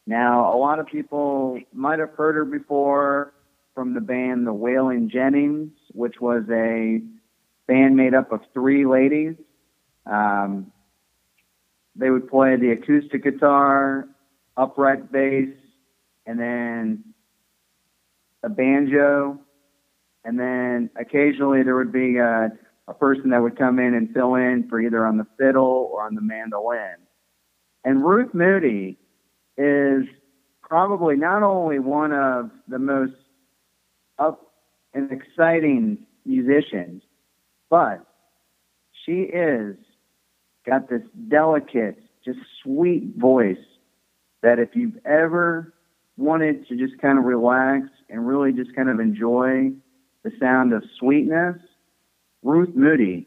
Now, 0.08 0.54
a 0.54 0.56
lot 0.56 0.78
of 0.78 0.86
people 0.86 1.60
might 1.70 1.98
have 1.98 2.14
heard 2.14 2.34
her 2.36 2.46
before 2.46 3.34
from 3.74 3.92
the 3.92 4.00
band 4.00 4.46
The 4.46 4.54
Wailin' 4.54 5.10
Jennys, 5.10 5.68
which 5.92 6.18
was 6.18 6.44
a 6.50 7.02
band 7.66 7.94
made 7.94 8.14
up 8.14 8.32
of 8.32 8.40
three 8.54 8.86
ladies. 8.86 9.34
Um, 10.06 10.72
they 11.94 12.08
would 12.08 12.26
play 12.26 12.56
the 12.56 12.70
acoustic 12.70 13.22
guitar, 13.22 14.08
upright 14.56 15.12
bass, 15.12 15.50
and 16.24 16.40
then 16.40 17.04
a 18.42 18.48
banjo, 18.48 19.38
and 20.24 20.40
then 20.40 20.88
occasionally 20.98 21.62
there 21.64 21.76
would 21.76 21.92
be 21.92 22.16
a, 22.16 22.50
a 22.88 22.94
person 22.94 23.28
that 23.28 23.42
would 23.42 23.58
come 23.58 23.78
in 23.78 23.92
and 23.92 24.14
fill 24.14 24.36
in 24.36 24.70
for 24.70 24.80
either 24.80 25.06
on 25.06 25.18
the 25.18 25.26
fiddle 25.38 25.90
or 25.92 26.06
on 26.06 26.14
the 26.14 26.22
mandolin. 26.22 26.96
And 27.84 28.02
Ruth 28.02 28.32
Moody 28.32 28.96
is 29.58 30.04
probably 30.62 31.16
not 31.16 31.42
only 31.42 31.78
one 31.78 32.12
of 32.12 32.50
the 32.68 32.78
most 32.78 33.12
up 34.18 34.52
and 34.94 35.10
exciting 35.12 36.06
musicians, 36.24 37.02
but 37.68 38.06
she 39.04 39.22
is 39.22 39.76
got 40.64 40.88
this 40.88 41.02
delicate, 41.28 41.98
just 42.24 42.38
sweet 42.62 43.14
voice 43.16 43.56
that 44.42 44.58
if 44.58 44.70
you've 44.74 44.98
ever 45.04 45.74
wanted 46.16 46.66
to 46.68 46.76
just 46.76 47.00
kind 47.00 47.18
of 47.18 47.24
relax 47.24 47.86
and 48.08 48.26
really 48.26 48.52
just 48.52 48.74
kind 48.76 48.88
of 48.88 49.00
enjoy 49.00 49.70
the 50.22 50.30
sound 50.38 50.72
of 50.72 50.82
sweetness, 50.98 51.56
Ruth 52.42 52.74
Moody 52.74 53.26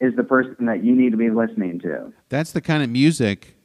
is 0.00 0.14
the 0.16 0.24
person 0.24 0.66
that 0.66 0.84
you 0.84 0.94
need 0.94 1.10
to 1.10 1.16
be 1.16 1.30
listening 1.30 1.78
to. 1.80 2.12
That's 2.28 2.52
the 2.52 2.60
kind 2.60 2.82
of 2.82 2.90
music 2.90 3.55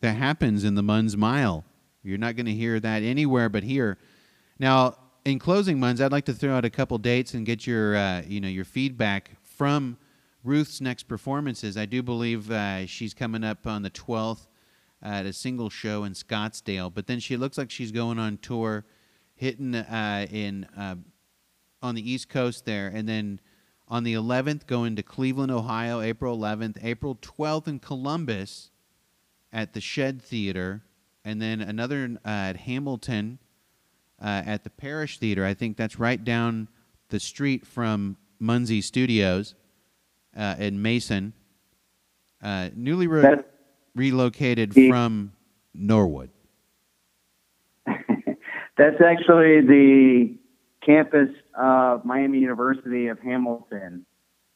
that 0.00 0.12
happens 0.12 0.64
in 0.64 0.74
the 0.74 0.82
Munz 0.82 1.16
Mile. 1.16 1.64
You're 2.02 2.18
not 2.18 2.36
going 2.36 2.46
to 2.46 2.54
hear 2.54 2.78
that 2.80 3.02
anywhere 3.02 3.48
but 3.48 3.62
here. 3.62 3.98
Now, 4.58 4.96
in 5.24 5.38
closing, 5.38 5.80
Munz, 5.80 6.00
I'd 6.00 6.12
like 6.12 6.26
to 6.26 6.32
throw 6.32 6.54
out 6.54 6.64
a 6.64 6.70
couple 6.70 6.98
dates 6.98 7.34
and 7.34 7.44
get 7.44 7.66
your, 7.66 7.96
uh, 7.96 8.22
you 8.26 8.40
know, 8.40 8.48
your 8.48 8.64
feedback 8.64 9.32
from 9.42 9.98
Ruth's 10.44 10.80
next 10.80 11.04
performances. 11.04 11.76
I 11.76 11.86
do 11.86 12.02
believe 12.02 12.50
uh, 12.50 12.86
she's 12.86 13.12
coming 13.12 13.42
up 13.42 13.66
on 13.66 13.82
the 13.82 13.90
12th 13.90 14.46
at 15.02 15.26
a 15.26 15.32
single 15.32 15.68
show 15.68 16.04
in 16.04 16.12
Scottsdale, 16.12 16.94
but 16.94 17.06
then 17.08 17.18
she 17.18 17.36
looks 17.36 17.58
like 17.58 17.70
she's 17.70 17.90
going 17.90 18.18
on 18.18 18.38
tour, 18.38 18.84
hitting 19.34 19.74
uh, 19.74 20.26
in 20.30 20.64
uh, 20.76 20.94
on 21.82 21.94
the 21.94 22.10
East 22.10 22.28
Coast 22.28 22.64
there, 22.64 22.86
and 22.86 23.08
then 23.08 23.40
on 23.88 24.04
the 24.04 24.14
11th 24.14 24.66
going 24.66 24.96
to 24.96 25.02
Cleveland, 25.02 25.52
Ohio, 25.52 26.00
April 26.00 26.38
11th, 26.38 26.78
April 26.82 27.16
12th 27.16 27.68
in 27.68 27.78
Columbus 27.78 28.70
at 29.52 29.72
the 29.72 29.80
Shed 29.80 30.22
Theater, 30.22 30.82
and 31.24 31.40
then 31.40 31.60
another 31.60 32.18
uh, 32.24 32.28
at 32.28 32.56
Hamilton 32.56 33.38
uh, 34.20 34.42
at 34.46 34.64
the 34.64 34.70
Parrish 34.70 35.18
Theater. 35.18 35.44
I 35.44 35.54
think 35.54 35.76
that's 35.76 35.98
right 35.98 36.22
down 36.22 36.68
the 37.08 37.20
street 37.20 37.66
from 37.66 38.16
Munsey 38.38 38.80
Studios 38.80 39.54
uh, 40.36 40.56
in 40.58 40.80
Mason. 40.80 41.32
Uh, 42.42 42.68
newly 42.74 43.06
re- 43.06 43.42
relocated 43.94 44.74
from 44.74 45.32
Norwood. 45.74 46.30
That's 47.86 49.00
actually 49.00 49.62
the 49.62 50.34
campus 50.84 51.30
of 51.58 52.04
Miami 52.04 52.38
University 52.38 53.08
of 53.08 53.18
Hamilton. 53.20 54.04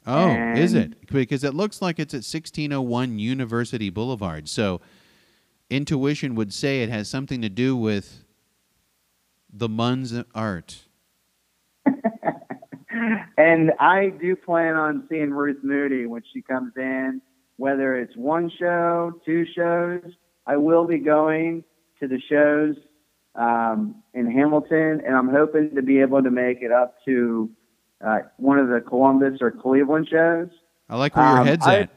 Oh, 0.06 0.30
is 0.54 0.74
it? 0.74 1.06
Because 1.06 1.44
it 1.44 1.54
looks 1.54 1.82
like 1.82 1.98
it's 1.98 2.14
at 2.14 2.18
1601 2.18 3.18
University 3.18 3.90
Boulevard. 3.90 4.48
So 4.48 4.80
intuition 5.68 6.34
would 6.34 6.52
say 6.52 6.82
it 6.82 6.88
has 6.88 7.08
something 7.08 7.42
to 7.42 7.48
do 7.48 7.76
with 7.76 8.24
the 9.52 9.68
Munz 9.68 10.14
art. 10.34 10.80
and 13.36 13.72
I 13.78 14.12
do 14.20 14.36
plan 14.36 14.74
on 14.74 15.06
seeing 15.08 15.30
Ruth 15.30 15.58
Moody 15.62 16.06
when 16.06 16.22
she 16.32 16.42
comes 16.42 16.72
in, 16.76 17.20
whether 17.56 17.96
it's 17.96 18.16
one 18.16 18.50
show, 18.58 19.12
two 19.24 19.44
shows. 19.54 20.12
I 20.46 20.56
will 20.56 20.86
be 20.86 20.98
going 20.98 21.64
to 22.00 22.08
the 22.08 22.20
shows 22.28 22.76
um, 23.34 24.02
in 24.14 24.30
Hamilton, 24.30 25.02
and 25.06 25.14
I'm 25.14 25.28
hoping 25.28 25.74
to 25.74 25.82
be 25.82 26.00
able 26.00 26.22
to 26.22 26.30
make 26.30 26.62
it 26.62 26.72
up 26.72 26.96
to 27.04 27.50
uh, 28.04 28.18
one 28.38 28.58
of 28.58 28.68
the 28.68 28.80
Columbus 28.80 29.38
or 29.40 29.50
Cleveland 29.50 30.08
shows. 30.10 30.48
I 30.88 30.96
like 30.96 31.16
where 31.16 31.26
your 31.26 31.38
Um, 31.40 31.46
head's 31.46 31.66
I- 31.66 31.76
at. 31.80 31.90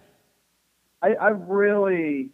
I, 1.01 1.15
I've 1.19 1.41
really, 1.49 2.29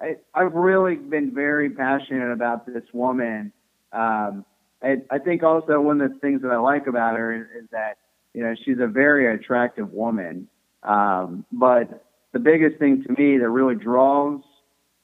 I, 0.00 0.16
I've 0.34 0.52
really 0.54 0.96
been 0.96 1.32
very 1.32 1.70
passionate 1.70 2.32
about 2.32 2.66
this 2.66 2.82
woman. 2.92 3.52
Um, 3.92 4.44
I, 4.82 4.96
I 5.10 5.18
think 5.18 5.42
also 5.44 5.80
one 5.80 6.00
of 6.00 6.12
the 6.12 6.18
things 6.18 6.42
that 6.42 6.50
I 6.50 6.56
like 6.56 6.86
about 6.88 7.16
her 7.16 7.32
is, 7.32 7.62
is 7.64 7.68
that 7.70 7.98
you 8.34 8.42
know 8.42 8.54
she's 8.64 8.78
a 8.80 8.86
very 8.88 9.32
attractive 9.34 9.92
woman. 9.92 10.48
Um, 10.82 11.44
but 11.52 12.04
the 12.32 12.38
biggest 12.40 12.78
thing 12.78 13.04
to 13.04 13.12
me 13.12 13.38
that 13.38 13.48
really 13.48 13.74
draws 13.76 14.40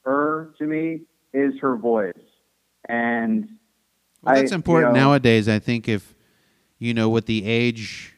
her 0.03 0.53
to 0.57 0.65
me 0.65 1.01
is 1.33 1.53
her 1.61 1.75
voice. 1.77 2.13
And 2.89 3.47
Well, 4.23 4.35
that's 4.35 4.51
I- 4.51 4.55
you 4.55 4.57
important 4.57 4.93
know- 4.93 4.99
nowadays. 4.99 5.47
I 5.47 5.59
think 5.59 5.87
if 5.87 6.14
you 6.77 6.93
know, 6.93 7.09
with 7.09 7.25
the 7.25 7.45
age 7.45 8.13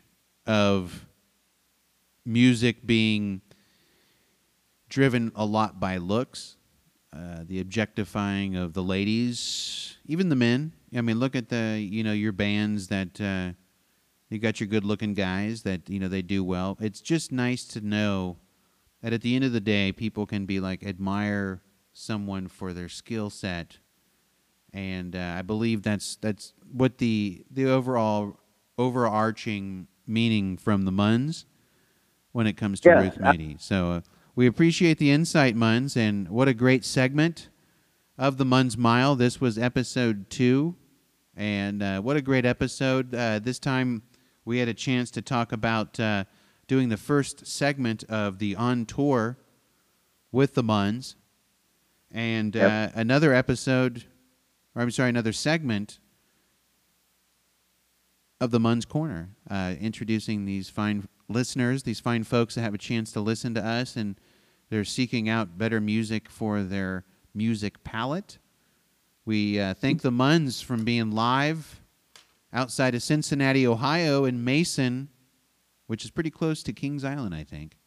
of 0.45 1.05
music 2.25 2.85
being 2.85 3.41
driven 4.89 5.31
a 5.35 5.45
lot 5.45 5.79
by 5.79 5.97
looks, 5.97 6.57
uh, 7.13 7.43
the 7.45 7.59
objectifying 7.59 8.55
of 8.55 8.73
the 8.73 8.83
ladies, 8.83 9.97
even 10.05 10.29
the 10.29 10.35
men. 10.35 10.73
I 10.95 11.01
mean, 11.01 11.19
look 11.19 11.35
at 11.35 11.49
the 11.49 11.79
you 11.79 12.03
know 12.03 12.13
your 12.13 12.31
bands 12.31 12.87
that 12.87 13.19
uh, 13.19 13.53
you 14.29 14.39
got 14.39 14.59
your 14.59 14.67
good-looking 14.67 15.13
guys 15.13 15.63
that 15.63 15.89
you 15.89 15.99
know 15.99 16.07
they 16.07 16.21
do 16.21 16.43
well. 16.43 16.77
It's 16.79 17.01
just 17.01 17.31
nice 17.31 17.65
to 17.65 17.81
know 17.81 18.37
that 19.01 19.13
at 19.13 19.21
the 19.21 19.35
end 19.35 19.43
of 19.43 19.51
the 19.51 19.59
day, 19.59 19.91
people 19.91 20.25
can 20.25 20.45
be 20.45 20.59
like 20.59 20.83
admire 20.83 21.61
someone 21.93 22.47
for 22.47 22.73
their 22.73 22.89
skill 22.89 23.29
set 23.29 23.79
and 24.73 25.15
uh, 25.15 25.35
I 25.37 25.41
believe 25.41 25.81
that's 25.81 26.17
that's 26.17 26.53
what 26.71 26.97
the 26.99 27.43
the 27.49 27.65
overall 27.69 28.39
overarching 28.77 29.87
meaning 30.05 30.57
from 30.57 30.85
the 30.85 30.91
Munz 30.91 31.45
when 32.31 32.47
it 32.47 32.53
comes 32.53 32.79
to 32.81 32.89
Yeah, 32.89 33.01
Ruth 33.01 33.17
I- 33.21 33.31
Moody. 33.31 33.57
So 33.59 33.91
uh, 33.91 34.01
we 34.35 34.47
appreciate 34.47 34.97
the 34.99 35.11
insight, 35.11 35.55
Munz, 35.55 35.97
and 35.97 36.29
what 36.29 36.47
a 36.47 36.53
great 36.53 36.85
segment 36.85 37.49
of 38.17 38.37
the 38.37 38.45
Munz 38.45 38.77
Mile. 38.77 39.15
This 39.15 39.41
was 39.41 39.57
episode 39.57 40.29
two, 40.29 40.75
and 41.35 41.81
uh, 41.83 42.01
what 42.01 42.15
a 42.17 42.21
great 42.21 42.45
episode. 42.45 43.13
Uh, 43.13 43.39
this 43.39 43.59
time 43.59 44.03
we 44.45 44.59
had 44.59 44.67
a 44.67 44.73
chance 44.73 45.11
to 45.11 45.21
talk 45.21 45.51
about 45.51 45.99
uh, 45.99 46.23
doing 46.67 46.89
the 46.89 46.97
first 46.97 47.45
segment 47.47 48.03
of 48.05 48.39
the 48.39 48.55
on 48.55 48.85
tour 48.85 49.37
with 50.31 50.53
the 50.53 50.63
Munz, 50.63 51.15
and 52.11 52.55
uh, 52.55 52.59
Yep. 52.59 52.91
another 52.95 53.33
episode 53.33 54.05
or 54.75 54.81
I'm 54.83 54.91
sorry, 54.91 55.09
another 55.09 55.33
segment 55.33 55.97
of 58.39 58.51
the 58.51 58.59
Munz 58.59 58.85
Corner, 58.85 59.29
uh, 59.49 59.75
introducing 59.79 60.45
these 60.45 60.69
fine 60.69 61.07
listeners, 61.27 61.83
these 61.83 61.99
fine 61.99 62.23
folks 62.23 62.55
that 62.55 62.61
have 62.61 62.73
a 62.73 62.77
chance 62.77 63.11
to 63.13 63.19
listen 63.19 63.53
to 63.55 63.65
us, 63.65 63.95
and 63.95 64.19
they're 64.69 64.83
seeking 64.83 65.27
out 65.27 65.57
better 65.57 65.81
music 65.81 66.29
for 66.29 66.61
their 66.61 67.03
music 67.33 67.83
palette. 67.83 68.37
We 69.25 69.59
uh, 69.59 69.73
thank 69.73 70.01
the 70.01 70.11
Munz 70.11 70.61
from 70.61 70.85
being 70.85 71.11
live 71.11 71.81
outside 72.53 72.95
of 72.95 73.03
Cincinnati, 73.03 73.65
Ohio, 73.65 74.25
in 74.25 74.43
Mason, 74.43 75.09
which 75.87 76.05
is 76.05 76.11
pretty 76.11 76.29
close 76.29 76.63
to 76.63 76.73
Kings 76.73 77.03
Island, 77.03 77.33
I 77.35 77.43
think. 77.43 77.77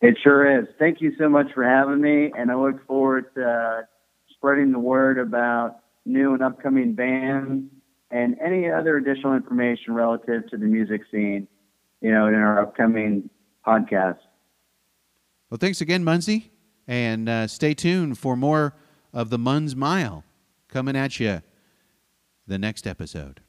It 0.00 0.18
sure 0.22 0.60
is. 0.60 0.66
Thank 0.80 1.00
you 1.00 1.12
so 1.16 1.28
much 1.28 1.46
for 1.54 1.64
having 1.64 2.00
me, 2.00 2.32
and 2.36 2.50
I 2.50 2.56
look 2.56 2.84
forward 2.86 3.32
to 3.36 3.48
uh, 3.48 3.82
spreading 4.30 4.72
the 4.72 4.78
word 4.80 5.18
about 5.18 5.76
new 6.04 6.34
and 6.34 6.42
upcoming 6.42 6.94
bands 6.94 7.70
and 8.12 8.36
any 8.44 8.70
other 8.70 8.98
additional 8.98 9.34
information 9.34 9.94
relative 9.94 10.48
to 10.50 10.58
the 10.58 10.66
music 10.66 11.00
scene, 11.10 11.48
you 12.00 12.12
know, 12.12 12.28
in 12.28 12.34
our 12.34 12.60
upcoming 12.60 13.30
podcast. 13.66 14.18
Well, 15.50 15.58
thanks 15.58 15.80
again, 15.80 16.04
Munsey, 16.04 16.50
and 16.86 17.28
uh, 17.28 17.46
stay 17.46 17.74
tuned 17.74 18.18
for 18.18 18.36
more 18.36 18.74
of 19.12 19.30
the 19.30 19.38
Munz 19.38 19.74
Mile 19.74 20.24
coming 20.68 20.96
at 20.96 21.18
you 21.18 21.42
the 22.46 22.58
next 22.58 22.86
episode. 22.86 23.40